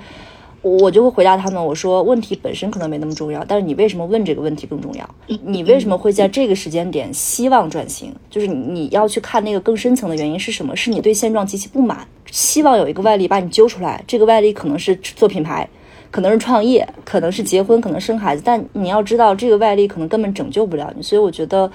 [0.61, 5.09] 我就会回答他们，我说问题本身可能没那么重要，但是你为什么问这个问题更重要？
[5.43, 8.13] 你为什么会在这个时间点希望转型？
[8.29, 10.75] 就是你要去看那个更深层的原因是什么？
[10.75, 14.03] 是你对现状极其不满，希望有一个外力把你揪出来。
[14.07, 15.67] 这个外力可能是做品牌。
[16.09, 21.03] 可能是创业，可能是结婚，可能生孩子，但你要知道，这个外力可能根本拯救不了你。
[21.03, 21.69] 所以我觉得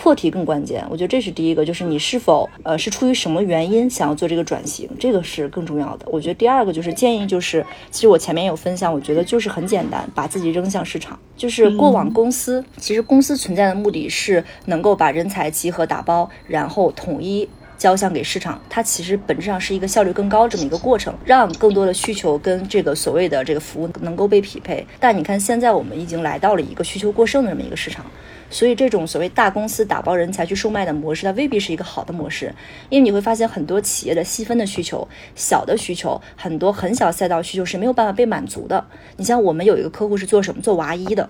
[0.00, 0.84] 破题更关键。
[0.88, 6.06] 我觉得这是第一个，就是你是否呃是出于什么原因想要做这个转型，这个是更重要的。
[6.08, 11.18] 我觉得第二个就是建议，就是其实我前面有分享，我觉得就是很简单，把自己扔向市场。
[11.36, 17.48] 就是过往公司，其实公司存在的目的是能够把人才集合打包，然后统一。
[17.78, 24.84] 交向给市场，它其实本质上是一个效率更高这么一个过程，让更多的需求跟这个所谓的这个服务能够被匹配。
[24.98, 28.04] 但你看，现在我们已经来到了一个需求过剩的这么一个市场，
[28.50, 32.54] 所以这种所谓大公司打包人才去售卖的模式，它未必是一个好的模式，
[32.88, 38.84] 因为你会发现很多企业的细分的需求、小的需求，很多很小赛道需求是没有办法被满足的。
[39.16, 40.62] 你像我们有一个客户是做什么？
[40.62, 41.28] 做娃衣的。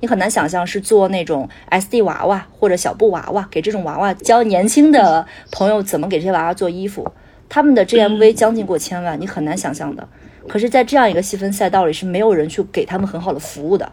[0.00, 7.10] 你很难想象是做那种 SD 娃娃或者小布娃娃，给这种娃娃教年轻的朋友怎么给这些娃娃做衣服，
[7.48, 10.06] 他们的 GMV 将近过千万，你很难想象的。
[10.46, 13.90] 可是，在这样一个细分赛道里，是没有人去给他们很好的服务的。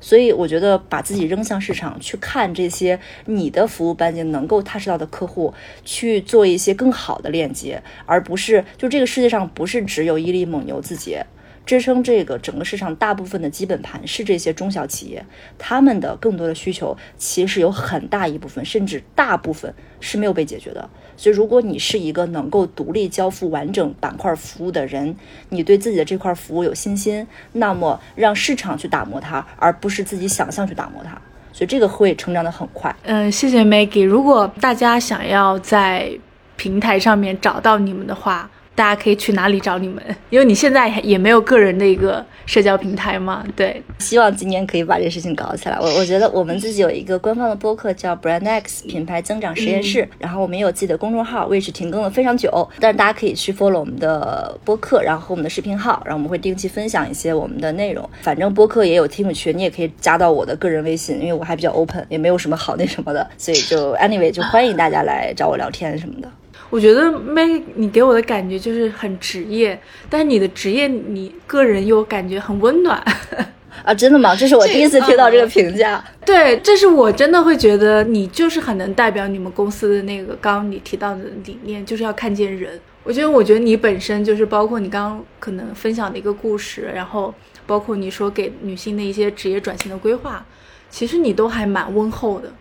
[0.00, 5.52] 所以，我觉得把自己扔向市场，去看这些你的服务半径能够踏实到的客户，
[5.84, 11.18] 去做一些更好的链接，而不是就这个世界上不是只有伊利、蒙牛、自己。
[11.66, 15.26] 支撑这个整个市场大部分的基本盘是这些中小企业，
[15.58, 20.88] 他们的更多的需求其实有很大一部分，甚至大部分是没有被解决的。
[21.16, 25.16] 所以，如果你是一个能够独立交付完整板块服务的人，
[25.48, 31.20] 你对自己的这块服务有信心，那么让市场去打磨它，而不是自己想象去打磨它。
[31.52, 32.94] 所以，这个会成长的很快。
[33.02, 34.04] 嗯，谢谢 Maggie。
[34.06, 36.10] 如果大家想要在
[36.56, 40.00] 平台上面找到你们的话，大家可以去哪里找你们？
[40.30, 43.42] 因为你现在也没有个人的一个社交平台嘛。
[43.56, 45.78] 对，希望今年可以把这事情搞起来。
[45.80, 58.06] 我我觉得我们自己有一个官方的播客叫 Brand X 品牌增长实验室，然后我们也有自己的公众号，which 停更了非常久，但是大家可以去 follow 我们的播客，然后和我们的视频号，然后我们会定期分享一些我们的内容。
[58.20, 66.28] 反正播客也有 team 群，你也可以加到我的个人微信，因为我还比较 open，也没有什么好那什么的，所以就 anyway 就欢迎大家来找我聊天什么的。
[66.68, 73.00] 我觉得 May，你给我的感觉就是很职业，但是你的职业，你个人又感觉很温暖
[73.84, 73.94] 啊！
[73.94, 74.34] 真的吗？
[74.34, 76.04] 这是我第一次听到这个评价。
[76.24, 82.80] 对，这是我真的会觉得你就是很能代表你们公司的那个刚刚你提到的理念，就是要看见人。
[83.04, 87.32] 我觉得，我觉得你本身就是包括你刚刚可能分享的一个故事，然后
[87.64, 90.44] 包括你说给女性的一些职业转型的规划，
[90.90, 92.52] 其实你都还蛮温厚的，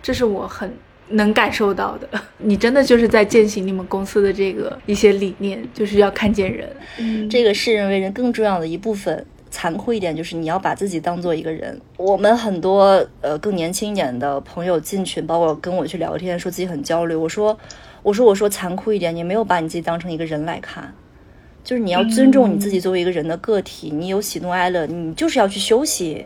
[0.00, 0.72] 这是我很。
[1.10, 2.08] 能感受到的，
[2.38, 6.68] 你真的就是在践行你们公司的这个一些理念，就是要看见人。
[6.98, 9.24] 嗯，这个是人为人更重要的一部分。
[9.52, 11.76] 残酷一点就是你要把自己当做一个人。
[11.96, 17.16] 我们很多呃更年轻一点的朋友进群，包括跟我去聊天，说自己很焦虑。
[17.16, 17.58] 我说，
[18.04, 20.94] 我说，我说残酷一点，你没有把你自己当成一个人来看，
[21.64, 23.90] 就是你要尊重你自己作为一个人的个体。
[23.90, 26.24] 你有喜怒哀乐，你就是要去休息。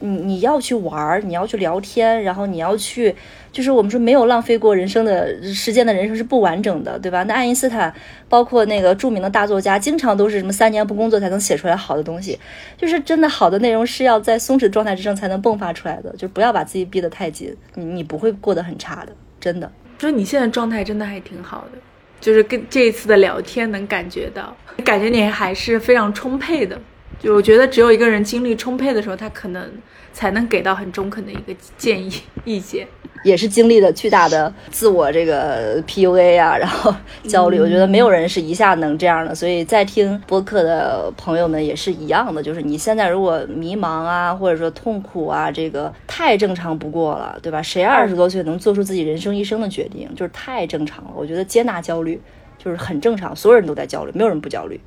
[0.00, 3.16] 你你要去玩儿，你要去聊天，然后你要去，
[3.56, 7.22] 就是我们说没有浪费过人生的时间的人生是不完整的，对吧？
[7.22, 7.90] 那爱因斯坦，
[8.28, 12.38] 包括那个著名的大作家，经常都是什么三年不工作才能写出来好的东西，
[12.76, 19.72] 就是真的好的内容是要在松弛状态之中才能迸发出来的，就不要把自己逼得太紧，你你不会过得很差的，真的。
[19.96, 21.78] 就是你现在状态真的还挺好的，
[22.20, 24.54] 就是跟这一次的聊天能感觉到，
[24.84, 26.78] 感觉你还是非常充沛的。
[27.18, 29.68] 就我觉得，只有一个人精力充沛的时候，他可能
[30.12, 32.12] 才能给到很中肯的一个建议
[32.44, 32.86] 意见。
[33.24, 36.94] 也是经历了巨大的自我这个 PUA 啊，然后
[37.24, 37.58] 焦虑。
[37.58, 42.40] 我觉得没有人是一下能这样的，所以在听播客的朋友们也是一样的。
[42.40, 47.60] 就是你现在如果迷茫啊，或者说痛苦啊，这个太正常不过了，对吧？
[47.60, 51.10] 谁二十多岁能做出自己人生一生的决定，就是太正常了。
[51.16, 52.20] 我觉得接纳焦虑
[52.56, 54.80] 就是很正常，所有人都在焦虑，没有人不焦虑。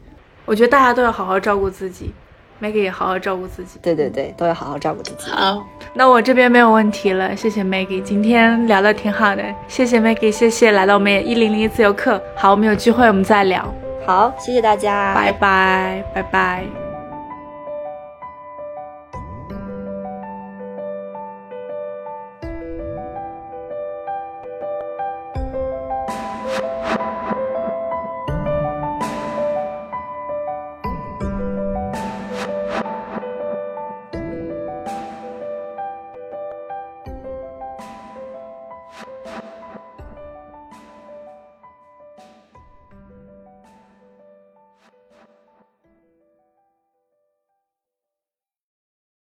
[0.50, 2.12] 我觉得大家都要好好照顾自己
[2.60, 3.78] ，Maggie 也好好照顾自己。
[3.84, 5.30] 对对对，都要好好照顾自己。
[5.30, 12.20] 好，那我这边没有问题了，谢谢 Maggie，今天聊的挺好的，谢谢 Maggie，谢谢来到我们一零零一自由课。
[12.36, 13.64] 好，我们有机会我们再聊。
[14.08, 16.89] 好，谢谢大家，拜拜，拜拜。